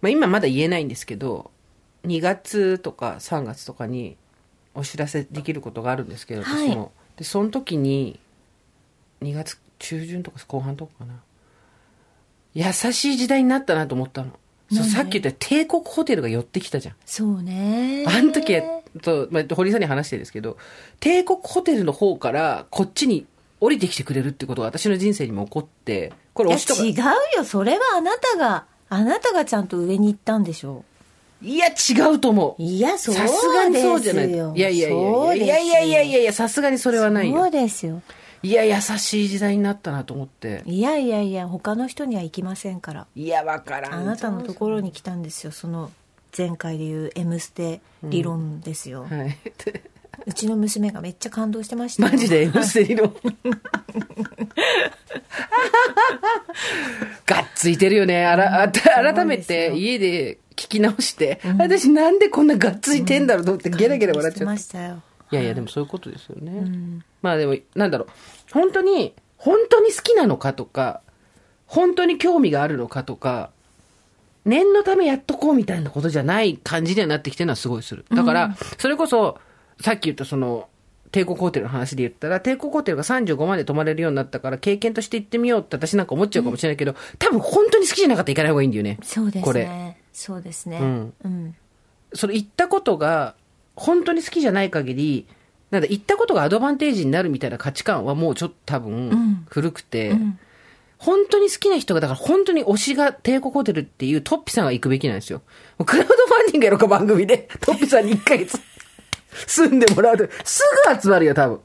[0.00, 1.52] まあ、今まだ言えないんですけど
[2.04, 4.16] 2月とか3月とかに
[4.74, 6.70] お知らせできることがあるんですけど、はい。
[6.70, 6.92] 私も。
[7.16, 8.18] でその時に
[9.20, 11.14] 2月中旬とか後半とかかな。
[12.54, 14.32] 優しい時代になったなと思ったの。
[14.72, 16.94] そうさっき言った帝国ホテルが寄ってきたじゃん。
[17.04, 18.04] そうね。
[18.08, 18.62] あの時は、
[19.02, 20.56] と、まあ、堀井さんに話してるんですけど、
[20.98, 23.26] 帝国ホテルの方からこっちに
[23.62, 26.50] 降りてきてくれるってことが私の人生にも起こって、これ。
[26.50, 26.94] 違う
[27.36, 30.84] よそれはあなたがあなたがちゃんと上に行ったんでしょ
[31.40, 32.62] いや、違うと思う。
[32.62, 34.30] いやそうですよさすがにそうじゃない。
[34.30, 37.50] いやいやいやいやいやいやいやさすがにそれはないそうよ。
[37.50, 38.02] ですよ
[38.42, 40.62] いや、優しい時代になったなと思って。
[40.66, 43.94] いやいやいや他の人には行きませんからいや、わからん。
[43.94, 45.92] あなたのところに来たんですよその
[46.36, 49.38] 前回でいう「M ステ」理論ですよ、はい。
[50.26, 52.42] うちの娘がめっちゃ感動してましたよマジで？
[52.52, 53.14] M ステ理論。
[57.26, 58.26] がっついてるよね。
[58.26, 64.46] あら、あた改めて家で聞き直して、私なんでこんながっついてんだろうと思ってゲラゲラ笑っちゃっ。
[64.46, 66.52] ましたたよいやいや、でもそういうことですよね。
[66.52, 68.08] んまあでも、なんだろう。
[68.52, 71.00] 本当に、本当に好きなのかとか、
[71.66, 73.50] 本当に興味があるのかとか、
[74.44, 78.04] 念のためやっとこうみたいなことじゃない感じにはなってきてるのはすごいする。
[78.10, 79.38] だから、それこそ、
[79.80, 80.68] さっき言ったその、
[81.10, 88.98] 帝国ホテルの話で言ったら、帝国ホテルが35万で泊まれるようになったから、経験として行ってみようって私なんか思っちゃうかもしれないけど、多分本当に好きじゃなかったら行かない方がいいんだよね。
[89.02, 89.64] そうですこれ。
[89.66, 90.78] ねそうですね。
[90.80, 91.14] うん。
[91.24, 91.56] うん
[92.14, 93.34] それ行ったことが
[93.74, 95.26] 本当に好きじゃない限り、
[95.70, 99.46] なんだ、行ったことがアドバンテージになるみたいな価値観はもうちょっと多分ん。
[99.48, 100.38] 古くて、うん。
[100.98, 105.42] 本当に好きな人が、だから本当に推しが帝国ホテルっていうトッピさんが行くべきなんですよ。
[105.84, 108.60] クラウドファンディングやろうか番組で、トッピさんに1ヶ月
[109.46, 111.60] 住んでもらうと、すぐ集まるよ、多分。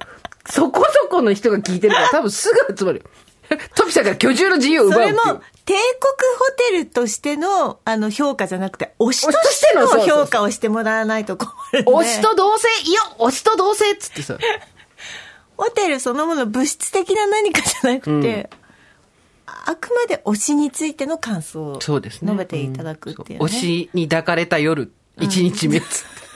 [0.50, 3.06] そこそこの人が聞いてるから、 多分すぐ集まるよ。
[3.76, 5.80] トッピさんから居住の自由をそれ奪うっていうも帝国
[6.38, 14.38] ホテルとしてのあの評価じゃなくて推しとしての評価をしてもらわないと困るんで推しと同性、いや、推しと同性っつってさ。
[15.56, 18.50] ホテルそのもの物質的な何かじゃなくて、
[19.46, 22.28] あくまで推しについての感想をそうですね。
[22.28, 26.27] 述べていただくっていうね、んそう推しに抱かれた夜、一日目っつって。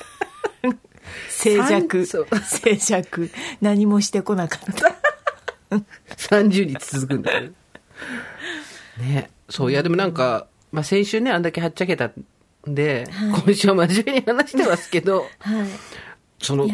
[1.30, 2.06] 静寂。
[2.06, 3.32] 静寂。
[3.62, 4.96] 何もしてこなかった。
[6.18, 7.52] 30日続くんだよね。
[9.00, 9.30] ね。
[9.50, 12.14] そう、いやでもなんか、まあ先週ね、あんだけはっちゃけたん
[12.66, 13.06] で、
[13.46, 15.68] 今週は真面目に話してますけど、はい。
[16.40, 16.66] その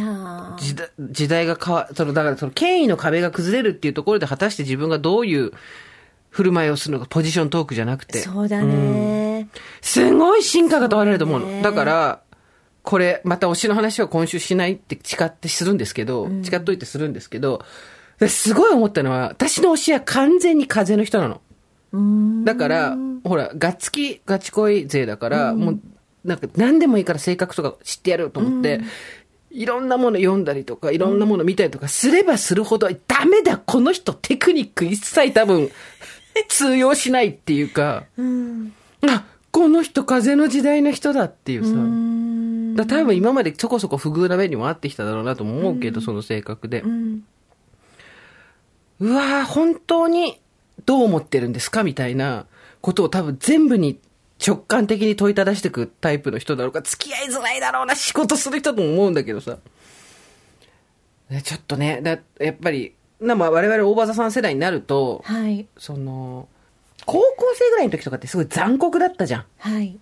[0.57, 5.51] 時代、時代が変わ、その、だからその権威の壁が崩れるっていうところで果たして自分がどういう
[6.29, 8.19] 振る舞いをするのか、ポジショントークじゃなくて。
[8.19, 9.49] そうだね、
[9.81, 11.61] すごい進化が問われると思うの。
[11.61, 12.21] だから、
[12.87, 17.65] これ、また推しの話は今週しないって誓ってするんですけど、誓っといてするんですけど、
[18.17, 21.41] ですごい思ったのは、私の推しは完全に風の人なの。
[22.45, 25.79] だから、ほら、ガッツキ、ガチ恋勢だから、もう、
[26.23, 28.79] なんか何でもいいから性格とか知ってやると思って、
[29.51, 35.69] いろんなもの読んだりとか、いろんなもの見たりとかすればするほど、ダメだ、この人テクニック一切多分、
[36.47, 38.05] 通用しないっていうか、
[39.13, 41.71] あ、この人風の時代の人だっていうさ。
[42.77, 46.83] だ多分今までそこそこ不遇な面にもあってきただろうなとも思うけど、その性格で。
[48.99, 50.39] うわー本当に
[50.85, 52.45] どう思ってるんですかみたいな
[52.81, 53.99] ことを多分全部に
[54.45, 59.57] 直感的に問いただしていくタイプの人だろうか、付き合いづらいだろうな、仕事する人とも思うんだけどさ。
[61.29, 65.65] ねちょっとね、だやっぱり、なまあ我々大場さん世代になると、はい。
[65.77, 66.47] その、
[67.05, 69.45] 高校生ぐらいの時とかってすごい残酷だったじゃん。
[69.57, 69.99] はい。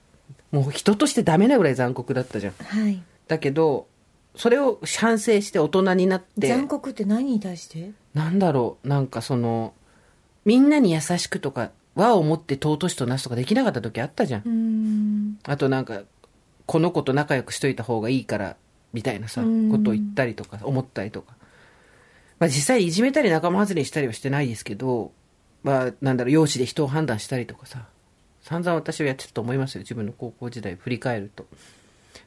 [0.56, 2.54] もう人としてダメなぐらい残酷だったじゃん。
[2.54, 3.04] はい。
[3.28, 3.88] だけど、
[4.36, 7.92] それを反省して大人になって、残酷って何に対して？
[8.14, 9.74] なんだろう、なんかその、
[10.46, 14.42] みんなに優しくとか、和を持って尊しとなすとかできなかった時あったじゃん。
[14.42, 15.40] うーん。
[15.44, 16.04] あとなんか、
[16.66, 18.56] この子と仲良くしといた方がいいから、
[18.94, 21.36] みたいなさ、うんことを言ったりとか、思ったりとか。
[22.40, 25.12] まあ実際いじめたり仲間外れにしたりはしてないですけど、
[25.64, 27.88] まあなんだろう、容姿で人を判断したりとかさ、
[28.46, 31.48] 散々私はやってたと思いますよ、自分の高校時代振り返ると。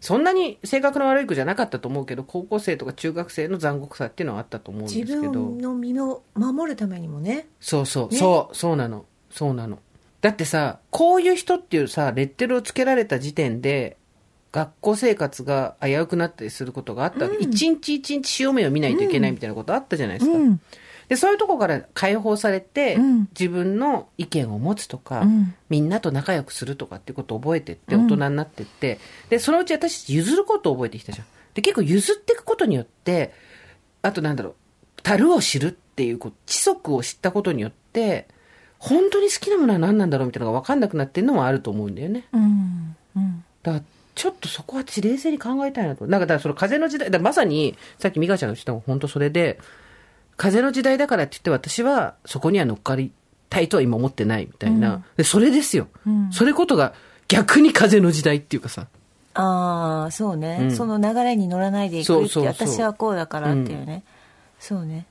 [0.00, 5.30] そんなに性格の悪い子じゃなかったと思うけど、高校生とか中学生の残酷さっていうのはあったと思うんですけ自ど。
[5.30, 7.46] 分の身を守るためにもね。
[7.60, 9.04] そうそう、ねそう、そうなの。
[9.30, 9.78] そうなの。
[10.20, 13.96] だってさ、こういう人っていうさ、レッテルをつけられた時点で、
[14.50, 17.36] 学校生活が危うくなったりすることがあったわけ。
[17.36, 20.36] 一、日一日潮目を見ないといけないみたいなことあったじゃないですか。
[20.36, 20.60] うん
[21.08, 31.26] で、そういうとこから解放されて、うん自分の意見を持つとか、うんみんなと仲良くするとかっていうことを覚えてって、大人になってって、で、そのうち私譲ることを覚えてきたじゃん。
[31.54, 33.32] で、結構譲っていくことによって、
[34.02, 34.54] あとなんだろう、
[35.02, 38.28] 樽を知るっていう、こう、知足を知ったことによって、
[38.78, 42.24] 本当に好きなものは何なんだろうみたいなのが分かんなくなってるのもあると思うんだよね。
[42.32, 42.96] うん。
[43.16, 43.44] うん。
[43.62, 46.06] だから、ちょっとそこは私冷静に考えたいなと。
[46.06, 49.58] なんか、だからその風の時代、だまさに、さっき美香ちゃんが言ってたのが本当それで、
[50.38, 53.12] 風の時代だからって言って私はそこには乗っかり
[53.50, 55.04] たいとは今思ってないみたいな。
[55.18, 55.88] でそれですよ、
[56.32, 56.94] それことが
[57.26, 58.86] 逆に風の時代っていうかさ。
[59.34, 64.02] ああ、そうね、うんその流れに乗らないでいくって私はこうだからっていうね。
[64.58, 65.06] そうね。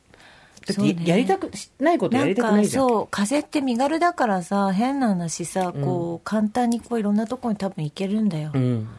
[1.06, 2.88] やりたくないことやりたくないじゃん。
[2.88, 8.90] そう風って身軽だからさ変な話さこう、簡単にこういろんなとこに多分行けるんだよ、うん。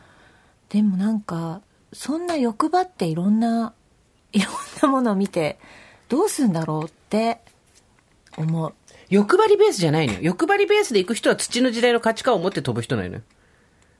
[0.71, 1.61] でもなんか
[1.93, 3.75] そんな欲張っていろんな
[4.33, 5.59] いろんなものを見て
[6.09, 7.39] どうすんだろうって
[8.37, 8.75] 思う
[9.11, 10.19] 欲張りベースじゃないのよ。
[10.23, 13.21] 欲張りベースで行く人は土の時代の価値観を持って飛ぶ人なのよ。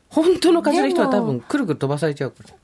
[0.09, 2.55] 本当の風の人は多で分くるくる飛ばされちゃうから。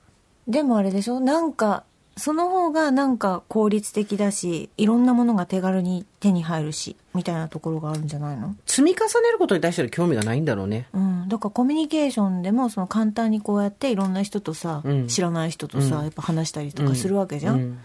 [0.47, 1.21] でもあれでしょ？
[1.21, 1.85] なんか
[2.17, 8.55] その方がなんか効率的だしいろんなものが手軽に手に入るしみたいなところがあるんじゃないの？
[8.67, 10.87] 積み重ねることに対しての興味がないんだろうね。
[10.93, 17.79] うん、だからコミュニケーションでもその簡単にこうやっていろんな人とさ、うん知らない人とさ、やっぱ話したりとかするわけじゃん、うん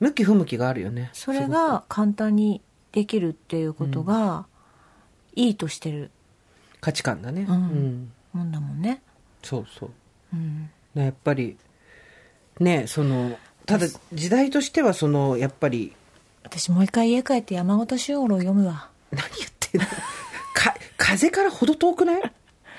[0.00, 1.10] 向き不向きがあるよね。
[1.12, 2.60] それが簡単に
[2.92, 4.46] できるっていうことが、
[5.34, 6.10] いいとしてる。
[6.80, 7.46] 価値観だね。
[7.48, 7.54] うん。
[7.54, 8.12] うん。
[8.32, 9.02] もんだもんね、
[9.42, 9.90] そうそう。
[10.34, 11.56] うん、ねやっぱり、
[12.60, 15.94] ねその、ただ時代としてはその、やっぱり、
[16.44, 18.90] 私もう一回家帰って山本周五郎読むわ。
[19.10, 19.86] 何言ってんの？
[20.54, 22.22] か、風からほど遠くない？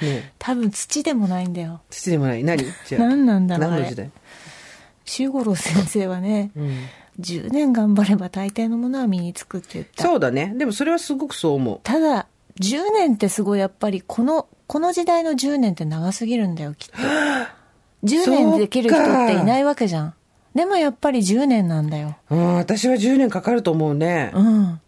[0.01, 0.33] ね。
[0.39, 1.81] 多分土でもないんだよ。
[1.89, 2.43] 土でもない。
[2.43, 2.63] 何？
[2.87, 4.11] じゃあ何なんだろう何の時代？
[5.05, 6.85] 周五郎先生はね、うん。
[7.19, 10.53] 10年頑張れば大抵のものは身につくって言ったそうだね。
[10.55, 11.79] でもそれはすごくそう思う。
[11.83, 12.27] ただ
[12.59, 16.97] 10年ってすごいやっぱりこのこの時代の10年って長すぎるんだよきっと
[18.03, 20.13] 10年できる人っていないわけじゃん
[20.53, 24.31] でもやっぱり10年なんだようん、私は10年かかると思うね。
[24.33, 24.81] うん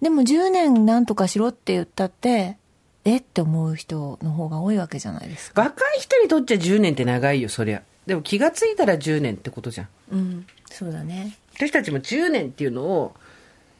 [0.00, 2.56] でも10年なんとかしろって言ったって
[3.04, 7.82] えって思う人の方が多いわけじゃないですか若い人にとっちゃ10年って長いよ、そりゃ。
[8.06, 9.88] でも気がついたら10年ってことじゃん。
[10.12, 13.14] うんそうだね私たちも10年っていうのを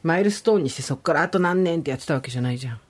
[0.03, 2.81] マイルストーンにしてそこからあと何年ってやってたわけじゃないじゃん。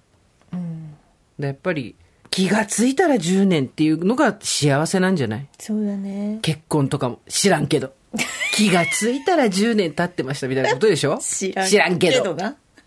[0.53, 0.95] うん
[1.39, 1.95] でやっぱり
[2.31, 5.47] 気がついたら10年っていうのが幸せなんじゃない？
[5.59, 7.93] そうだね結婚とかも知らんけど。
[8.53, 11.19] 気がついたら10年経ってましたみたいなことでしょ？
[11.23, 12.37] 知らん知らんけど。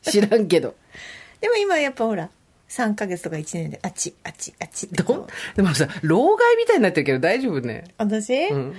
[0.02, 0.76] 知らんけど。
[1.40, 2.30] でも今やっぱほら
[2.70, 4.96] 3ヶ月とか1年であっちあっちあっちっう
[5.56, 7.86] でもさ、老害みたいになってるけど大丈夫ね。
[7.98, 8.74] 私、うん。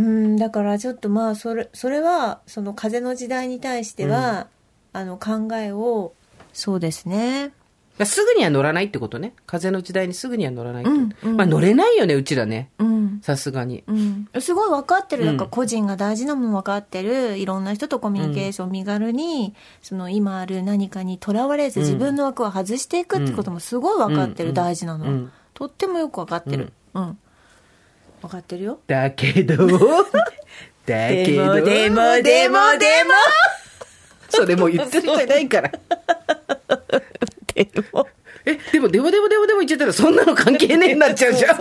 [0.00, 4.46] うん、だからちょっとまあそれそれはその風の時代に対しては、
[4.94, 6.14] あの考えを
[6.52, 7.52] そうですね
[7.98, 9.34] まあすぐには乗らないってことね。
[9.46, 10.84] 風の時代にすぐには乗らない。
[10.84, 12.70] うんうんまあ乗れないよね、うちらね。
[12.78, 13.20] うん。
[13.20, 13.84] さすがに。
[13.86, 15.26] うん、すごい分かってる。
[15.26, 17.36] なんか個人が大事なもの分かってる。
[17.36, 24.50] いろんな人とコミュニケーション身軽に、その今ある何かにとらわれず自分の枠を外していくってこともすごい分かってる。
[24.50, 26.72] うん大事なの、うんとってもよく分かってる。
[26.94, 27.18] うん。
[28.20, 28.80] 分かってるよ。
[28.86, 29.66] だけど、
[30.86, 33.12] だけど、でもでもでも
[34.28, 35.72] それもう言ってる人いないから。
[37.54, 38.06] でも。
[38.46, 41.56] え、でも、でもでもでもでも言っちゃったら、そんなの関係ねえになっちゃうじゃん。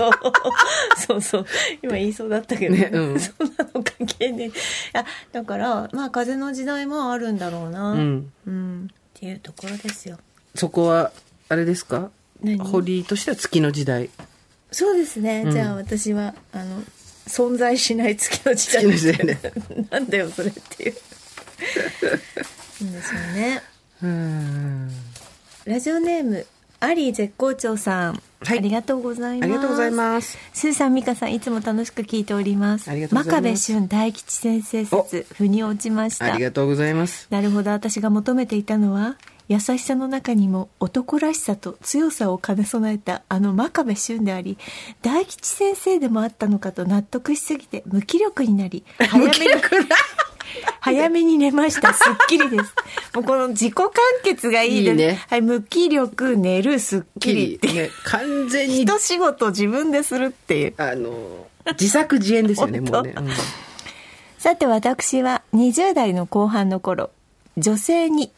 [0.98, 1.45] そうそう。
[1.82, 4.48] 今言いそうだったけど、ねうんそんなの関係ねえ。
[4.48, 4.52] い
[4.93, 7.91] や、だから、まあ風の時代もあるんだろうな。
[7.91, 8.32] うん。
[8.48, 8.88] うん。
[8.93, 10.17] っていうところですよ。
[10.56, 11.12] そこは、
[11.50, 12.12] あれですか？
[12.41, 12.58] 何？
[12.60, 14.10] 堀井としては月の時代。
[14.71, 15.43] そうですね。
[15.45, 16.82] うんじゃあ私は、あの、
[17.27, 18.84] 存在しない月の時代。
[18.84, 19.39] 月の時代ね。
[19.91, 20.93] なんだよ、それっていう。
[22.82, 23.62] いいんですよね。
[24.01, 24.89] うーん。
[25.65, 26.45] ラジオネーム、
[26.79, 28.21] アリー絶好調さん。
[28.41, 29.43] はいありがとうございます。
[29.43, 30.38] ありがとうございます。
[30.53, 32.89] スーさん、ミカさん、いつも楽しく聞いております。
[32.89, 36.43] ありがとうございます真壁俊大吉先生説、腑に落ちましたあり。
[36.43, 37.27] がとうございます。
[37.29, 39.17] なるほど、私が求めていたのは、
[39.49, 44.59] 優しさの中にも男らしさと強さを兼ね備えたあの真壁俊であり、
[45.01, 49.33] 大吉先生でもあったのかと納得しすぎて無気力になり、早めに、
[50.79, 51.93] 早めに寝ました。
[51.93, 52.73] すっきりです。
[53.15, 53.91] もうこの自己完
[54.23, 54.91] 結がいいです。
[54.91, 57.73] いいねはい、無気力、寝る、すっきりって。
[57.73, 60.73] ね、完全に、一仕事自分でするっていう。
[60.77, 63.15] あの、自作自演ですよね、もうね。
[63.17, 63.27] うん
[64.39, 67.12] さて私は20代の後半の頃、
[67.57, 68.31] 女性に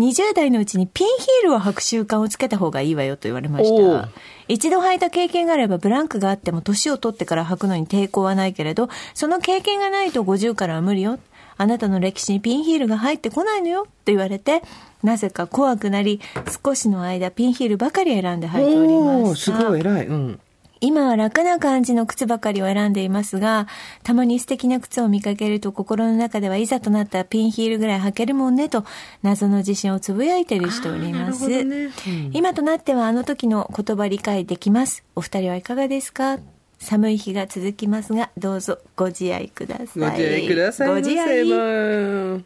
[0.00, 4.08] 20代のうちにピンヒールを履く習慣をつけた方がいいわよと言われました。
[4.48, 11.18] 一度履いた経験があればブランクがあっても年を取ってから履くのに抵抗はないけれど、その経験がないと50からは無理よ。
[11.58, 14.62] あなたの歴史にピンヒールが入ってこないのよと言われて、
[15.02, 16.18] なぜか怖くなり、
[16.64, 19.68] 少しの間ピンヒールばかり選んで履いておりました。
[19.68, 20.06] ごい偉い。
[20.06, 20.40] うん。
[20.80, 23.66] 今は楽な感じの靴ばかりを選んでいますが、
[24.02, 28.84] たまに素敵な靴を見かけると心の中ではいざとなったらピンヒールぐらい履けるもんねと
[29.22, 31.46] 謎の自信をつぶやいてるしております。
[31.48, 35.04] ねうん今となってはあの時の言葉理解できます。
[35.14, 36.38] お二人はいかがですか？
[36.78, 39.86] 寒い日が続きますが、どうぞご自愛ください。
[39.96, 41.00] ご自愛くださいませ。
[41.02, 42.44] ご自愛。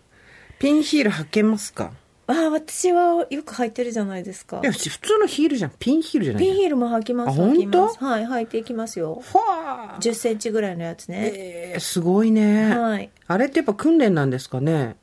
[0.58, 1.92] ピンヒール履けますか？
[2.26, 5.72] ああ、私はよく履いてるじゃないですかいや、普通のヒールじゃん。
[5.78, 7.40] ピンヒールじゃないピンヒールも履きます。
[7.40, 9.22] あ履きます本当はい、履いていきますよ。
[9.22, 11.30] ファー10センチぐらいのやつね。
[11.34, 12.74] えー、すごいね。
[12.76, 13.10] はい。
[13.26, 14.96] あれってやっぱ訓練なんですかね？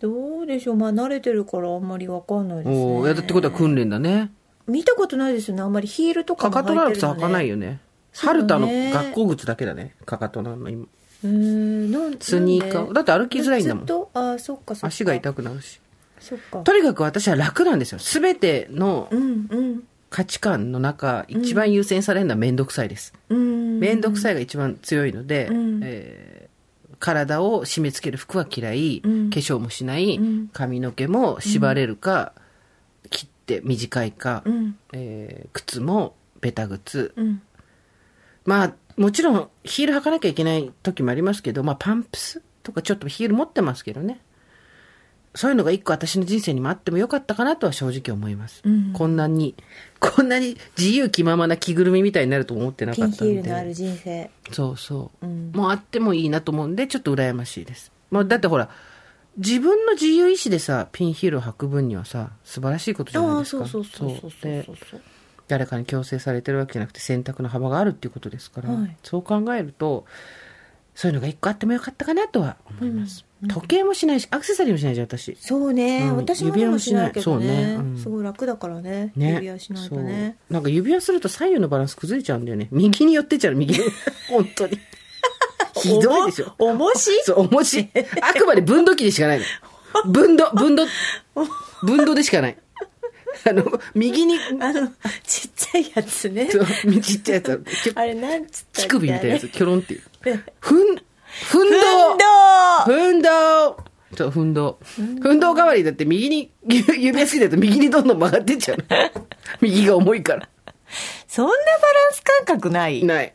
[0.00, 4.30] どうでしょうまあ慣れてるからあんまりわかんないですねおお、やだってことは訓練だね。
[4.66, 7.80] 見たことないですよねあんまりヒールとかかも履いてるの、ね、かとの靴履かないよね。
[8.12, 9.94] そうだね春田の学校靴だけだね。
[10.06, 10.84] かかとの今。
[11.24, 14.10] うーんなんスニーカーだって歩きづらいんだもんずっと？
[14.14, 15.78] あそっかそっか足が痛くなるし。
[16.64, 17.98] とにかく私は楽なんですよ。
[17.98, 19.10] すべての
[20.10, 23.14] 価値観の中、一番優先されるのはめんどくさいです。
[23.28, 26.52] うんめんどくさいが一番強いので、うんえー
[26.98, 32.32] 体を締め付ける服は嫌い、うん化粧もしない、うん髪の毛も縛れるか、
[33.10, 37.12] 切って短いか、うんえー靴もベタ靴。
[37.16, 37.42] うん
[38.44, 44.20] まあ、もちろんヒール履かなきゃいけない時もありますけど、まあパンプスとかちょっとヒール持ってますけどね。
[45.34, 48.62] そういうのが一個私の人生にもあってもよかったかなとは正直思います。
[48.64, 49.54] うんこんなに、
[49.98, 53.16] こんなに自由気ままな着ぐるみみたいになると思ってなかったんで。
[53.16, 55.26] ヒールのある人生そうそう。
[55.26, 57.92] うんもうあってもいいなと思うんで、ちょっと羨ましいです。
[58.10, 58.68] まあ、だってほら、
[59.38, 63.66] 自分の自由意志でさ、ピンヒールを履く分にはさ、素晴らしいことじゃないですか。
[63.66, 65.00] そうそうそうそうそうでそうそう
[65.48, 70.06] 誰かに強制されてるわけじゃなくて選択の幅があるっていうことですから、はいそう考えると、
[70.94, 73.24] そういうのが一個あってもよかったかなとは思います。
[73.48, 75.36] 時計もしないし、アクセサリーもしないじゃん、私。
[75.40, 79.34] そうね、うん私もでもしないけどね指輪もしないそうねうんすごい楽だからねね。
[79.34, 82.68] 指輪しないとねなんか指輪すると左右のバランス崩れちゃうんだよね。
[82.72, 83.80] 右に寄ってっちゃう、右に。
[84.30, 84.78] 本当に。
[85.74, 86.54] ひどいでしょ。
[86.58, 87.88] おもしそう、重し。
[88.20, 89.44] あくまで分度器でしかないの。
[90.12, 90.86] 分度、分度、
[91.82, 92.56] 分度でしかない。
[93.48, 94.88] あの、右に、あの
[95.26, 96.66] ちっちゃいやつねそう
[97.00, 97.62] ちっちゃいやつ、
[97.94, 100.02] あれなんつったっけ乳首みたいなやつ、キョロンっていう。
[100.60, 101.02] ふん、
[101.44, 105.02] ふんど運動ふんどそう、ふんどふ
[105.34, 108.84] んど代わりだって右に、ゆ 指輪つけてると右にどんどん曲がってっちゃうの。
[109.60, 110.48] 右が重いから。
[111.26, 113.32] そんなバランス感覚ないない。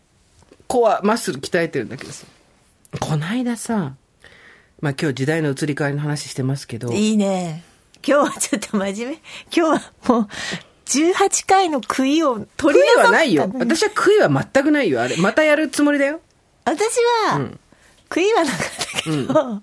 [0.67, 2.25] コア、マッスル鍛えてるんだけどさ。
[2.99, 3.93] こないださ、
[4.81, 7.63] まあ今日時代の移り変わりの話してますけど、いいね。
[8.07, 9.13] 今日はちょっと真面目。
[9.55, 10.27] 今日はもう、
[10.85, 13.43] 18回の悔いを取悔いり除はないよ。
[13.45, 15.01] ったの私は悔いは全くないよ。
[15.01, 16.21] あれ、またやるつもりだよ。
[16.65, 16.85] 私
[17.29, 17.59] は、うん
[18.09, 18.59] 悔いはなかっ
[18.93, 19.61] たけど、あ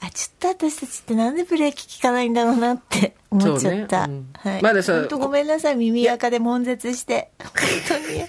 [0.00, 4.04] あ、ちょっと私たちってなんでブレーキ効かないんだろうなって思っちゃった。
[4.04, 4.62] そうねうんはい。
[4.62, 7.30] まださ本当ごめんなさい、耳垢で悶絶して。
[7.40, 7.50] 本
[7.88, 8.24] 当に。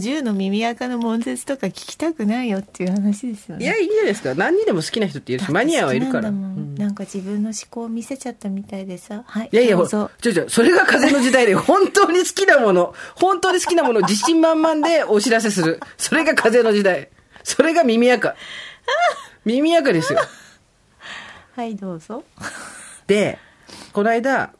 [0.00, 3.64] 50の耳垢の悶絶とか聞きたくないよっていう話ですよね。
[3.64, 4.34] いや、いいじゃないですか。
[4.34, 6.22] 何にでも好きな人っているし、マニアはいるから。
[6.22, 9.22] なんだもんうんなんか自分の思考を見せちゃったみたいでさ。
[9.26, 9.48] はい。
[9.52, 15.80] いやいや、ちょちょ、それが風の時代で、 本当に好きなもの、本当に好きなものを自信満々でお知らせする。
[15.98, 17.08] それが風の時代。
[17.42, 18.34] それが耳垢。
[19.44, 20.20] 耳垢ですよ。
[21.56, 22.24] はい、どうぞ。
[23.06, 23.38] で、
[23.92, 24.52] この間、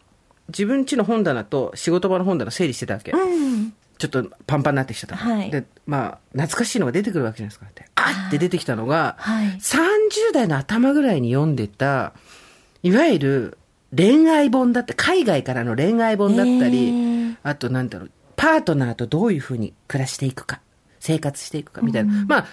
[0.49, 3.13] 自分家の本棚と仕事場の本棚整理してたわけ。
[3.13, 3.73] うん。
[3.99, 7.67] ちょっとパンパンになってきちゃったから、はいで、まあ、懐かしいのが出てくるわけじゃないですか。
[7.73, 12.13] であって出てきたのが、はい30代の頭ぐらいに読んでた、
[12.83, 13.59] いわゆる
[13.97, 20.61] 恋愛本だって、海外からの恋愛本だったり、へーあとなんだろう、パートナーとどういうふうに暮らしていくか、
[20.99, 22.25] 生活していくかみたいな。
[22.27, 22.47] まあ、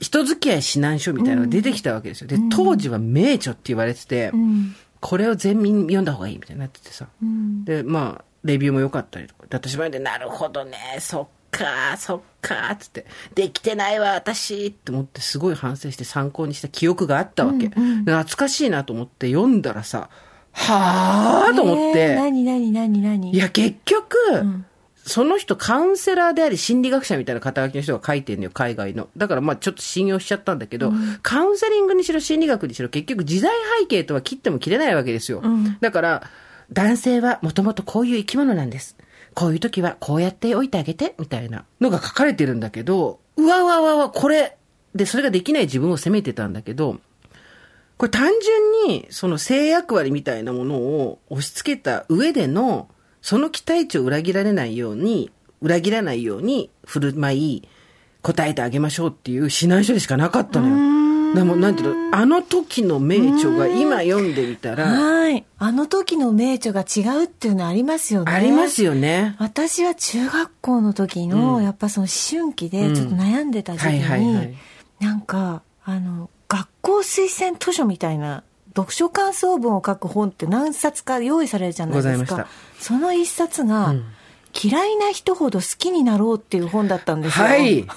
[0.00, 2.28] 人付き合い指南書みたいなのが出てきたわけですよ。
[2.28, 4.74] で、当時は名著って言われてて、うん。
[5.00, 7.06] これを全民読んだ方がいいみたいになっててさ。
[7.22, 7.64] うん。
[7.64, 9.46] で、まあ、レビューも良かったりとか。
[9.46, 17.66] で、私まで、なるほどね、そっか、そっか、つって、できてないわ、私って思って、すごい反省して参考にした記憶があったわけ。
[17.66, 20.10] うんうんで懐かしいなと思って読んだらさ、
[20.52, 23.32] はぁと思って、えー何何何何？
[23.32, 24.66] いや、結局、ん
[25.06, 29.08] その人カウンセラーであり心理学者みたいな肩書きの人が書いてんのよ、海外の。
[29.16, 30.92] だからまあちょっと信用しちゃったんだけど、
[31.22, 35.40] カウンセリングにしろ心理学にしろ結局時代背景とは切っても切れないわけですよ。
[35.40, 36.30] んだから、
[36.72, 38.96] 男性はもともとこういう生き物なんです。
[39.34, 44.56] こういう時はこうやっておいてあげて、みたいなのが書かれてるんだけど、うわうわうわうわ、これ、
[44.94, 46.98] で、それができない自分を責めてたんだけど、
[47.98, 52.88] これ単純に、その性役割みたいなものを押し付けた上での、
[53.26, 57.68] その期待値を裏切られないように、裏切らないように振る舞い、
[58.22, 61.34] 答えてあげましょうっていう指南書でしかなかったのよ。
[61.34, 65.44] でも、なんていうの、あの時の名著が今読んでみたら、はい。
[65.58, 68.30] あの時の名著が違うっていうのありますよね。
[68.30, 69.34] ありますよね。
[69.40, 74.56] 私は中学校の時の、うんやっぱその思春期でちょっと悩んでた時期に、
[75.00, 78.44] なんか、あの、学校推薦図書みたいな、
[78.76, 82.46] 読書感想文を書く本って何冊か用意されるじゃないですか。
[82.78, 84.04] その一冊が、うん。
[84.62, 87.44] 嫌いな人ほど好きになろうっていう本だったんですよ。
[87.44, 87.86] はい。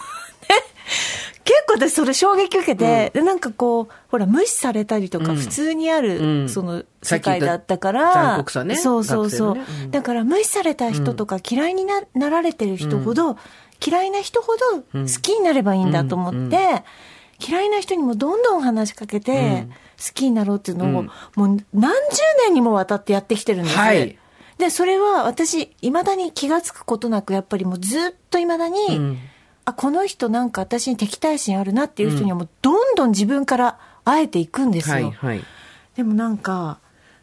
[1.46, 5.36] 結構私それ衝撃受けて、でなんかこう、ほら、無視されたりとか、うん。
[5.38, 6.50] 普通にある、うん。
[6.50, 8.76] その世界だったから、残酷さね。
[8.76, 9.66] そうそうそう、ね。
[9.84, 9.92] うん。
[9.92, 13.38] だから無視された人とか嫌いにななられてる人ほど、
[13.86, 16.50] 嫌いな人ほど好きになればいいんだと思って、うん
[17.40, 23.82] 嫌いな人にもどんどん話しかけて、うん好きになろうっていうのを、うんもう何十年にもわたってやってきてるんですね。
[23.82, 24.18] はい
[24.58, 29.18] で、それは私、未だに気がつくことなく、やっぱりもうずっと未だに、うん
[29.64, 34.96] あ、この人なんか私に敵対心あるなっていう人にはもうどんどん自分から会えていくんですよ。
[34.96, 35.44] はい、はい。
[35.96, 36.80] でもなんか、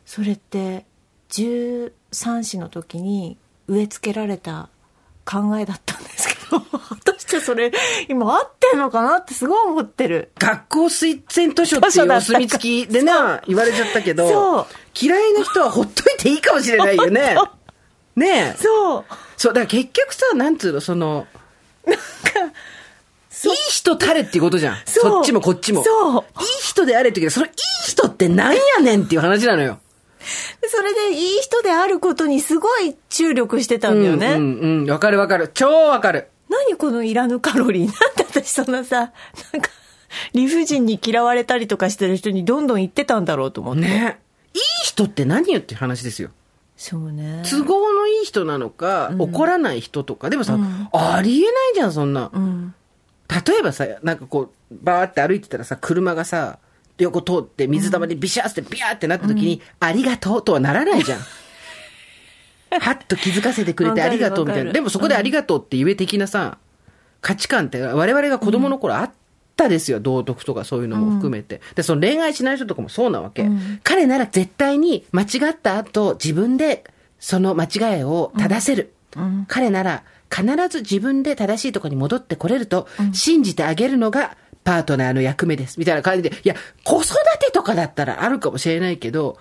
[0.06, 0.86] それって
[1.30, 3.36] 13歳の時に
[3.68, 4.70] 植え付けられた
[5.24, 6.62] 考えだったんですけど、
[7.18, 7.72] してそれ
[8.08, 10.32] 今合ってんのかなってすごい思ってる。
[10.38, 14.66] 学校推薦図書っていうお墨付きでな、言われちゃったけど
[15.00, 17.36] 嫌いな人はほっといていいかもしれないよね。
[18.16, 18.56] ねえ。
[18.58, 19.04] そう。
[19.36, 21.26] そう、だから結局さ、なんつうの、その、
[21.86, 21.92] い
[23.48, 24.76] い人たれっていうことじゃん。
[24.86, 25.84] そっちもこっちも。
[25.84, 26.22] そういい
[26.62, 27.52] 人であれって言うけど、そのいい
[27.86, 29.78] 人ってなんやねんっていう話なのよ。
[30.68, 34.26] それでいい人であることにすごい注力してたんだよね。
[34.28, 34.90] うんうんうん。
[34.90, 35.50] わかるわかる。
[35.54, 36.28] 超わかる。
[36.68, 39.12] 何このいらぬカロリー なんで私そんなさ、
[39.52, 39.70] なんか、
[40.32, 43.80] 理不尽に嫌われたりとかしてる人にどんどん言ってたんだろうと思って。
[43.82, 44.20] ね。
[44.54, 46.30] いい人って何よって話ですよ。
[46.76, 47.42] そうね。
[47.50, 50.30] 都合のいい人なのか、怒らない人とか。
[50.30, 50.59] でもさ、
[50.92, 52.30] ありえないじゃん、そんな。
[52.32, 52.74] うん。
[53.46, 56.59] 例えばさ、なんかこう、バーって歩いてたらさ、車がさ、
[56.98, 61.20] 横通って水玉でビシャーってビャーってなった時に、ありがとうとはならないじゃん。
[62.81, 64.72] はっと気づかせてくれてありがとうみたいな。
[64.72, 66.59] でもそこでありがとうって言え的なさ、
[67.20, 69.11] 価値観って我々が子供の頃あっ
[69.57, 70.01] たですよ。
[70.01, 71.61] 道徳とかそういうのも含めて。
[71.74, 73.49] で、その恋愛しない人とかもそうなわけ。
[73.83, 76.85] 彼なら絶対に間違った後、自分で
[77.18, 78.93] その間違いを正せる。
[79.49, 85.79] 彼なら必ず自分で正しいところに戻ってこれると、信じてあげるのがパートナーの役目です。
[85.79, 86.37] みたいな感じで。
[86.45, 86.55] いや、
[86.85, 89.39] 子育てとかだったらあるかもしれないけど、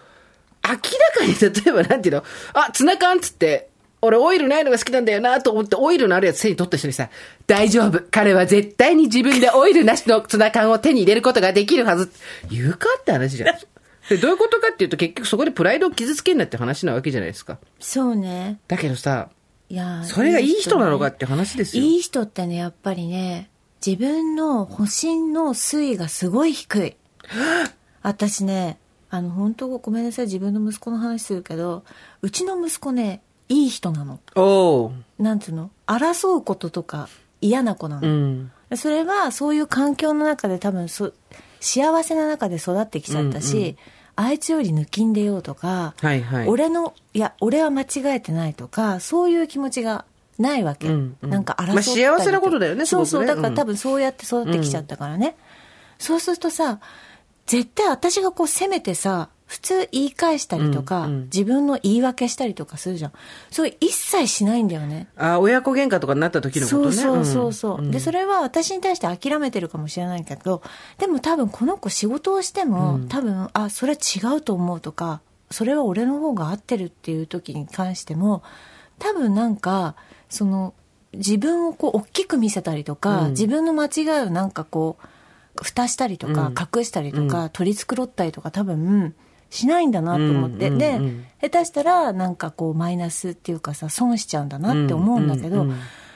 [0.68, 2.24] 明らかに例えばなんていうの？
[2.54, 3.70] あ、ツナ缶っつって、
[4.02, 7.10] 俺オイルないのが好きなんだよなと思ってオイルのあるやつ手に取った人にさ、
[7.48, 8.04] 大丈夫。
[8.12, 12.12] 彼は絶対に自分でオイルなしのツナ缶を手に入れることができるはず。
[12.50, 13.56] 言うかって話じゃん。
[14.10, 17.58] で、どういうことかっていうと結局そこでプライドを傷つけんなって話なわけじゃないですか。
[17.80, 18.60] そうね。
[18.68, 19.30] だけどさ、
[19.68, 21.84] いやそれがいい人なのかねって話ですよ。
[21.84, 23.50] いい人ってね、やっぱりね、
[23.86, 26.96] 自分の保身の水位がすごい低い。
[28.04, 28.78] 私ね
[29.16, 30.26] あの本当ごめんなさい。
[30.26, 31.84] 自分の息子の話するけど
[32.22, 34.20] うちの息子ねいい人なの。
[34.36, 34.94] おー。
[35.20, 35.72] なんつうの？
[35.88, 37.10] 争うこととか
[37.42, 38.52] 嫌な子なの、うん。
[38.76, 41.14] それはそういう環境の中で多分そ
[41.60, 43.76] 幸せな中で育ってきちゃったし、うんうん。
[44.18, 46.48] あいつより抜きんでようとか、はいはい。
[46.48, 50.06] 俺のいや俺は間違えてないとかそういう気持ちが
[50.38, 51.30] ないわけ、うんうん。
[51.30, 55.38] なんか争ったりまあ幸せなことだよねそうそう、だから多分そうやって育ってきちゃったからね、
[55.98, 56.80] そうするとさ
[57.46, 61.22] 絶対私がこう責めてさ普通言い返したりとか、うんうん。
[61.26, 63.12] 自分の言い訳したりとかするじゃん。
[63.52, 65.08] それ一切しないんだよね。
[65.16, 66.96] あ、親子喧嘩とかになった時のことね。
[66.96, 67.92] そうそうそうそう、ん。
[67.92, 70.64] でそれは私に対して諦めてるかもしれないけど
[70.98, 75.22] でも多分この子仕事をしても、多分あそれ違うと思うとか
[75.52, 78.42] それは俺の方が合ってるっていう時に関しても
[78.98, 79.96] 多分なんか
[80.28, 80.74] その
[81.14, 83.30] 自分をこう大きく見せたりとか、うん。
[83.32, 85.08] 自分の間違いをなんかこう
[85.62, 86.56] 蓋したりとか、うん。
[86.80, 89.16] 隠したりとか、取り繕ったりとか多分
[89.50, 91.26] しないんだなと思って、で、うん。
[91.42, 95.66] 下手したらなんかこうマイナスっていうかさ損しちゃうんだなって思うんだけど、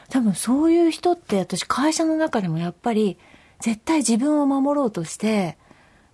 [0.10, 3.18] 多分そういう人って私会社の中でもやっぱり
[3.60, 5.58] 絶対自分を守ろうとして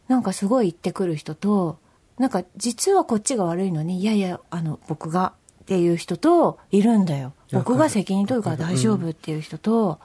[0.07, 1.79] なんかすごい言ってくる人と
[2.19, 7.33] なんか実はこっちが悪いのにいやいやあの僕がっていう人といるんだよ。
[7.51, 9.99] 僕が責任取るから大丈夫っていう人と、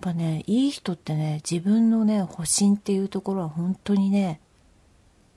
[0.00, 4.40] ぱねいい人ってね自分のね保身っていうところは本当にね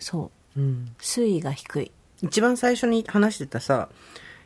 [0.01, 0.59] そう。
[0.59, 0.95] うん。
[0.99, 1.91] 水位が低い。
[2.22, 3.89] 一番最初に話してたさ、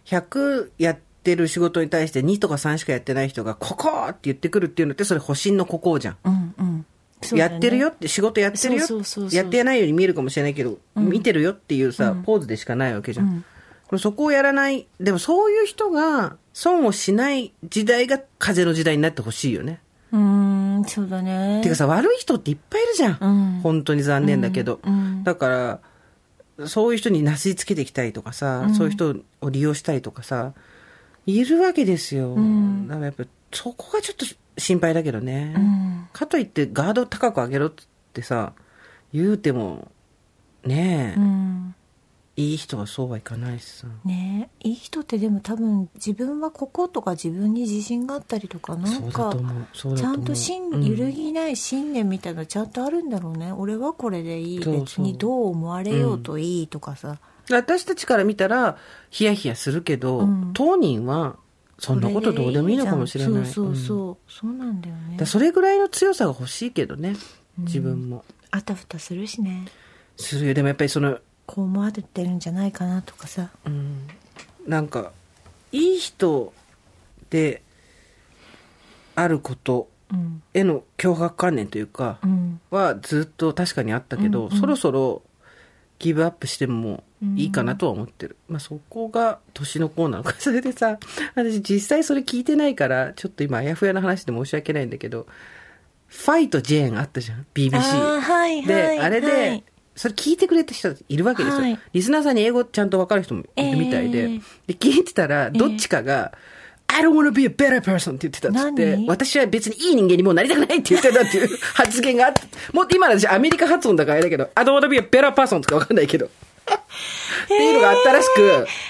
[0.06, 6.18] 100やってる仕事に対して2とか3しかやってない人が、ここって言ってくるっていうのって、それ保身のここじゃん。
[6.24, 6.30] う
[6.64, 6.86] ん
[7.32, 7.40] ね。
[7.40, 8.86] やってるよって、仕事やってるよ
[9.32, 13.44] やってないように見えるかもしれないけど、見てるよっていうさ、ポーズでしかないわけじゃん。
[13.88, 14.88] これそこをやらない。
[15.00, 19.80] でもそういう人が損をしない時代が風の時代になってほしいよね。
[20.12, 23.18] うーんそうだねてかさ、悪い人っていっぱいいるじゃん。
[23.20, 23.28] う
[23.58, 24.80] ん本当に残念だけど。
[24.86, 25.80] うんだか
[26.58, 30.54] ら、そういう人になすりつけてきたりとかさ、そういう人を利用したりとかさ、
[31.26, 32.36] いるわけですよ。
[32.36, 34.26] んだからやっぱ、そこがちょっと
[34.58, 35.54] 心配だけどね。
[35.56, 37.74] うんかといって、ガード高く上げろっ
[38.14, 38.54] てさ、
[39.14, 39.92] 言うても、
[40.64, 41.76] ねえ、うん
[42.38, 43.88] いい人はそうはいかないしさ。
[44.04, 44.50] ね。
[44.60, 49.34] えいい人ってでも多分自分はこことか自分に自信があったりとかなそんか
[49.74, 50.04] ち。
[50.04, 54.60] ゃんと信うん揺るぎない信念みたいなのちゃんとあるんだろうね、俺はこれでいい。
[54.60, 57.20] 別にどう思われようといいとかさ、
[57.50, 58.78] 私たちから見たら、
[59.10, 60.52] ヒヤヒヤするけど、うん。
[60.54, 61.38] 当人は、
[61.78, 63.46] そんなことどうでもいいのかもしれない。
[63.46, 65.26] そうそうそう、なんだよね。
[65.26, 67.16] それぐらいの強さが欲しいけどね、
[67.60, 68.24] 自分も。
[68.52, 69.68] あたふたするしね。
[70.18, 70.54] するよ。
[70.54, 74.08] でもやっぱりその、こう思われてるんじゃないかなとかさうん、
[74.68, 75.12] なんか、
[75.72, 76.54] いい人
[77.30, 77.62] で
[79.16, 85.22] あることうんへの脅迫観念というか、うんはずっと確かにあったけど、うんうんそろそろ
[85.98, 87.04] ギブアップしても
[87.36, 88.36] いいかなとは思ってる。
[88.50, 90.36] まあそこが年の子なのか。
[90.40, 91.00] それでさ、
[91.36, 95.26] 私実際それ聞いてないから、ちょっと今あやふやな話で申し訳ないんだけど、
[96.08, 97.78] ファイト・ジェーンあったじゃん ?BBC。
[97.78, 99.64] あーはいはいで、あれで、はい
[99.96, 101.62] それ聞いてくれた人いるわけですよ。
[101.62, 104.24] はいリスナーさんに英語ちゃんとわかる人もいるみたいで。
[104.24, 106.34] えーで、聞いてたら、どっちかが、
[106.88, 112.42] I don't want to be a better person って言ってたっつって何、私は別にいい人間にもうなりたくないって言ってたっていう発言があって、
[112.74, 116.26] もっと今の私アメリカ発音だからあれだけど、I don't want to be a better person とかわかんないけど。
[116.26, 118.42] っていうのがあったらしく、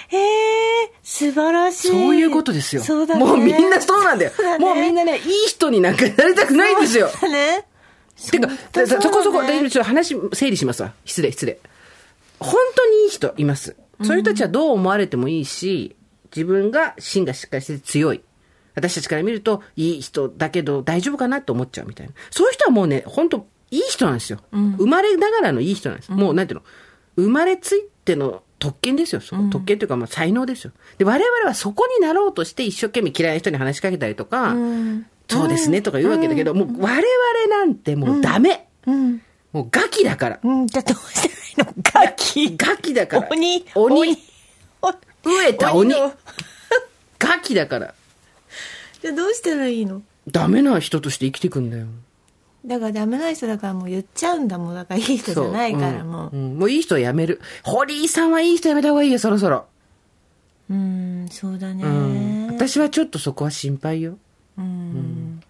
[0.09, 2.81] へえ素晴らしいそういうことですよ。
[2.81, 4.31] そうだねもうみんなそうなんだよ。
[4.35, 7.09] そうだねもうみんなね、いい人になんかなりたくないんですよ。
[7.09, 7.65] そうだね
[8.31, 8.49] てか、
[8.87, 10.93] そこそこ、そうだねでちょっと話整理しますわ。
[11.05, 11.59] 失礼、失礼。
[12.39, 13.75] 本当にいい人います。
[14.03, 15.95] そういう人たちはどう思われてもいいし、
[16.35, 18.21] 自分が芯がしっかりしてて強い。
[18.75, 22.13] 私たちから見ると、いい人だけど大丈夫かなと思っちゃうみたいな。
[22.29, 24.39] そういう人はもうね、本当いい人なんですよ。
[24.51, 26.11] 生まれながらのいい人なんです。
[26.11, 26.65] もう、なんていうの？
[27.15, 29.21] 生まれついての特権ですよ。
[29.21, 30.73] その特権というか、まあ、才能ですよ。
[30.97, 37.01] で、我々はそこになろうとして一生懸命嫌いな人に話しかけたりとか、んそうですねとか言うわけだけど、もう我々
[37.49, 38.67] なんてもうダメ。
[38.85, 39.21] うん
[39.51, 40.39] もうガキだから。
[40.43, 41.73] うんじゃあどうしたらいいの？
[42.05, 43.27] ガキガキだから。
[43.31, 44.11] 鬼鬼。
[44.11, 44.17] 飢
[45.47, 45.89] えた鬼。
[45.89, 46.13] の
[47.17, 47.93] ガキだから。
[49.01, 50.01] じゃあどうしたらいいの？
[50.27, 51.87] ダメな人として生きていくんだよ。
[52.65, 57.39] だからダメな人だからもう言っちゃうんだもんだからいい人じゃないからもうんうんもういい人はやめる。
[57.63, 59.65] 堀井さんはいい人やめた方がいいよ、そろそろ。
[60.69, 62.47] ううんそうだねうん。
[62.47, 64.17] 私はちょっとそこは心配よ。
[64.57, 65.41] うん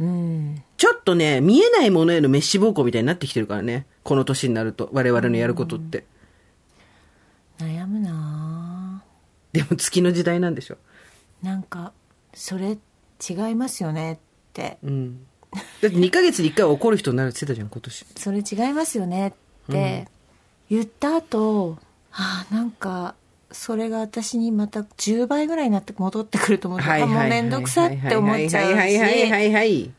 [0.00, 3.86] うんちょっとね、見えないものへの滅死暴行みたいになってきてるからね。
[4.04, 6.04] この年になると、我々のやることって。
[7.58, 9.02] 悩むな
[9.52, 10.76] でも月の時代なんでしょ。
[11.42, 11.92] なんか
[12.34, 12.78] それ
[13.28, 14.18] 違いますよねっ
[14.52, 15.26] てうん。
[15.52, 18.06] だって2ヶ月に1回は怒る人になるって言ってたじゃん、今年。
[18.16, 19.32] それ違いますよねっ
[19.70, 20.06] て
[20.70, 21.78] 言った後、
[22.12, 23.14] ああなんか
[23.50, 29.90] それが私にまた10倍ぐらいになって戻ってくると思うと、あもう面倒くさって思っちゃうはいはいはいはいしはいはい。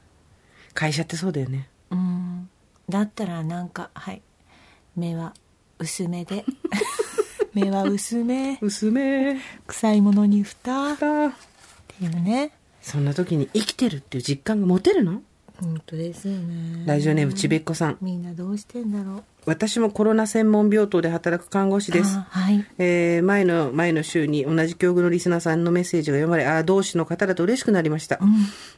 [0.73, 1.67] 会社ってそうだよね。
[1.89, 2.49] うん
[2.89, 4.21] だったらなんかはい
[4.95, 5.33] 目は
[5.79, 6.45] 薄めで
[7.53, 9.37] 目は薄め娘
[9.67, 11.29] 臭いものに蓋っだ。
[11.31, 15.21] ていうねそんな時に生きてるっていう実感が持てるの
[15.59, 17.97] 本当ですよねラジオネームちべっこさん。
[18.01, 22.15] みんなどうしてんだろう私もコロナ専門病棟で働く看護師です。
[22.15, 28.19] あはいえー前の前の週に同じ境遇のリスナーさんのメッセージが読まれ、ああ、同志の方だと嬉しくなりました。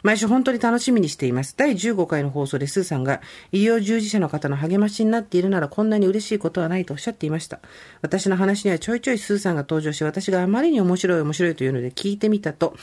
[0.04, 1.56] 毎週本当に楽しみにしています。
[1.58, 7.60] 第15回の放送でスーさんが、医療従事者の方の励ましになっているならこんなに嬉しいことはないとおっしゃっていました。
[8.02, 12.76] 私の話にはちょいちょいスーさんが登場し、私があまりに面白い面白いというので聞いてみたと、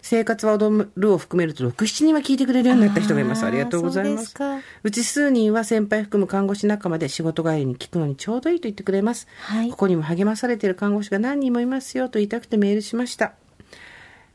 [0.00, 3.44] 生活は踊るを含めると6、7人は聞いてくれるようになった人がいます。
[3.44, 9.28] ありがとうございまそうですうち数人は先輩含む看護師仲間で仕事帰りに聞くのにちょうどいいと言ってくれます。
[9.40, 13.32] はいここにも励まされている看護師が何人もいますよと言いたくてメールしました。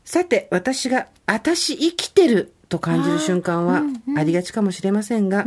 [0.04, 3.82] さて、私が、私生きてると感じる瞬間は
[4.16, 5.44] ありがちかもしれませんが、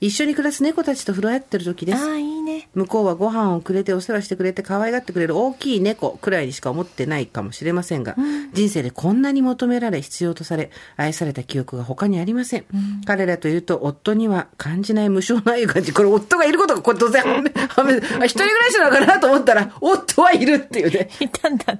[0.00, 1.98] 一緒に暮らす猫たちと触れ合ってる時です。
[2.42, 2.68] ね。
[2.74, 8.16] 向こうはご飯をくれてお世話してくれて可愛がってくれる大きい猫くらいにしか思ってないかもしれませんが、
[8.52, 12.64] 人生でこんなに求められ必要とされ愛された記憶が他にありません、
[13.06, 21.08] 彼らといると夫には感じない無償な愛を感じこれ夫がいることがこれ当然一人暮らしなのかなと思ったら夫はいるっていうね。
[21.20, 21.78] いたんだ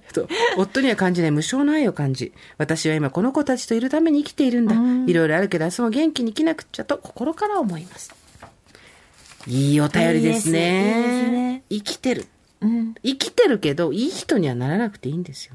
[0.56, 4.74] 夫には感じない無償の愛を感じ、私は今この子たちといるために生きているんだ。
[5.10, 8.14] いろいろあるけど明日も元気に生きなくっちゃと心から思います。
[9.46, 10.58] いいお便りですね。
[10.58, 12.26] いいですいいですね生きてる。
[12.60, 15.54] うん生きてるけど、いい人にはならなくていいんですよ。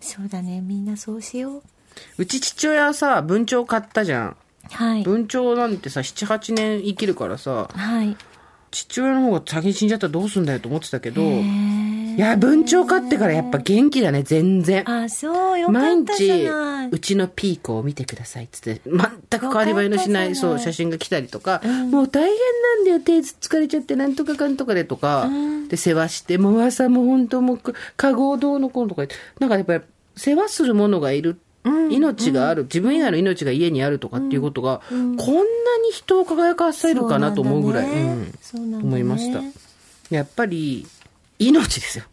[0.00, 1.62] そうだねみんなそうしよう
[2.18, 4.36] うち父親はさ、文鳥買ったじゃん。
[4.70, 8.16] はい文鳥なんてさ、7、8年生きるからさ、はい
[8.70, 11.42] 父親の方が先に死んじゃったらどうすんだよと思ってたけど、へ
[12.14, 14.88] いーや、文鳥飼ってからやっぱ元気だね、全然。
[14.88, 16.48] あそうよか毎日
[16.90, 21.60] うちのピーコを見てくださいっつって、全く変わり映えのしない、そう、写真が来たりとか、
[21.90, 25.28] もう大変なんだよ、手疲れちゃって、なんとかかんとかでとか、
[25.68, 27.58] で、世話して、もう朝も本当もう、
[27.96, 29.06] かごどうのこうのとか。
[29.40, 29.80] なんかやっぱり、
[30.16, 31.38] 世話する者がいる。
[31.90, 35.46] 命がある、自分以外の命が家にあるとかっていうことが、こんなに
[35.92, 38.32] 人を輝かせるかなと思うぐらい、そうね。
[38.42, 39.40] そうなん思いました。
[40.10, 40.86] やっぱり、
[41.48, 42.04] 命ですよ。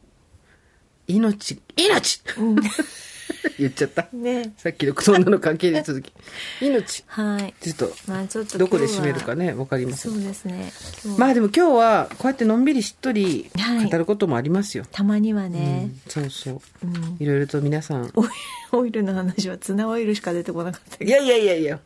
[1.08, 2.22] 命、命、
[3.58, 4.08] 言っちゃった。
[4.14, 6.12] ねさっきのそんなの関係に続き。
[6.62, 7.04] 命。
[7.08, 10.10] はいちょっと、まあちょっとどこで締めるかね、わかりませ。
[10.10, 10.72] そうんですね
[11.18, 14.86] まあでも今日は、こうやってのんびりしっとりはい語ることもありますよ。
[14.92, 16.62] たまにはね、そうそう。
[16.84, 18.12] うんいろいろと皆さん。
[18.14, 18.28] オイ
[18.74, 21.80] オイルの話はツナオイルしか出てこなかったけどいやいやいやいや。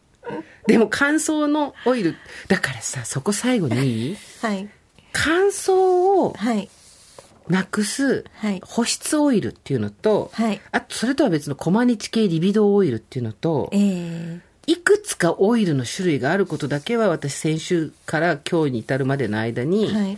[0.68, 2.16] でも乾燥のオイル。
[2.48, 4.68] だからさ、そこ最後に、はい
[5.18, 6.70] 乾燥をはい
[7.50, 20.18] なくすはい保湿オイルっていうのと、はいあとそれとは別のコマニチ系リビドーオイルっていうのと、ええいくつかオイルの種類があることだけは私先週から今日に至るまでの間に、はい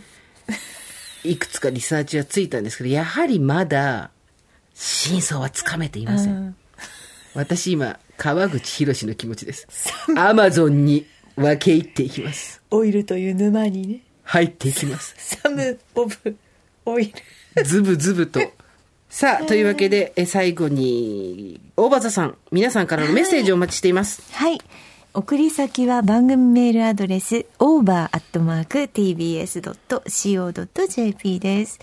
[1.24, 4.10] いくつかリサーチはついたんですけど、やはりまだ
[4.72, 6.32] 真相はつかめていません。
[6.32, 6.56] うん
[7.34, 9.68] 私今、川口博の気持ちです。
[10.16, 11.06] アマゾンに
[11.36, 12.60] 分け入っていきます。
[12.70, 15.14] オイルという沼にね入っていきます。
[15.18, 16.36] サム・ボブ・
[16.92, 17.12] オイ
[17.56, 18.40] ルズブズブと。
[19.10, 24.22] さあ、というわけで、え最後に、大場座さん、皆さんからのメッセージをお待ちしています。
[24.32, 24.60] はい。
[25.14, 27.46] 送り先は番組メールアドレス
[30.08, 31.78] over.tbs.co.jp です。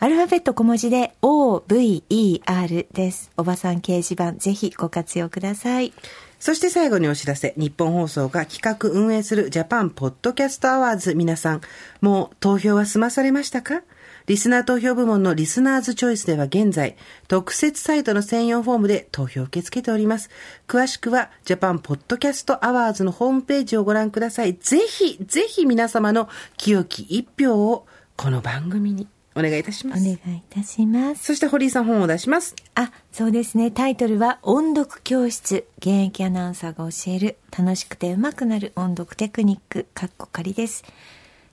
[0.00, 3.30] アルファベット小文字で OVER です。
[3.36, 5.92] おばさん掲示板ぜひご活用ください。
[6.40, 7.54] そして最後にお知らせ。
[7.56, 11.60] ニッポン放送が企画運営するジャパンポッドキャストアワーズ皆さん、
[12.02, 13.82] もう投票は済まされましたか？
[14.26, 16.96] リスナー投票部門の Listener's Choice では現在、
[17.28, 20.30] 特設サイトの専用フォームで投票を受け付けております。
[20.66, 24.54] 詳しくは、ジャパンポッドキャストアワーズのホームページをご覧ください。
[24.54, 30.00] ぜひ、ぜひ皆様の清き一票を、この番組にお願いいたします。
[30.00, 31.24] お願いいたします。
[31.24, 32.54] そして堀井さん本を出します。
[32.74, 33.70] あ、そうですね。
[33.70, 35.66] タイトルは音読教室。
[35.78, 39.86] 現役アナウンサーが教える楽しくて上手くなる音読テクニック。
[39.92, 40.84] かっこ仮です。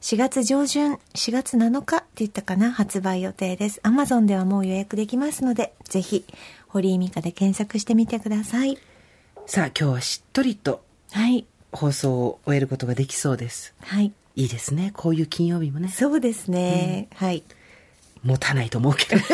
[0.01, 3.79] 4月上旬、4月7日って言ったかな発売予定です。
[3.83, 6.25] Amazon ではもう予約できますので、ぜひ、
[6.67, 8.79] 堀井美香で検索してみてください。
[9.45, 11.45] さあ、今日はしっとりとはい。
[11.71, 13.75] 放送を終えることができそうです。
[13.79, 14.11] はい。
[14.35, 14.91] いいですね。
[14.95, 15.89] こういう金曜日もね。
[15.89, 17.07] そうですね。
[17.15, 17.43] はい。
[18.23, 19.23] 持たないと思うけどね。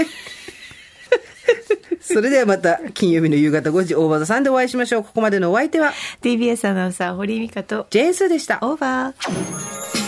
[2.01, 5.03] それではまた金曜日の夕方5時、大場さんでお会いしましょう。
[5.03, 8.59] ここまでのお相手は TBS アナウンサー堀井美香とジェーンスーでした。
[8.61, 10.06] オーバー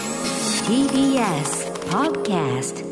[0.70, 2.89] TBS Podcast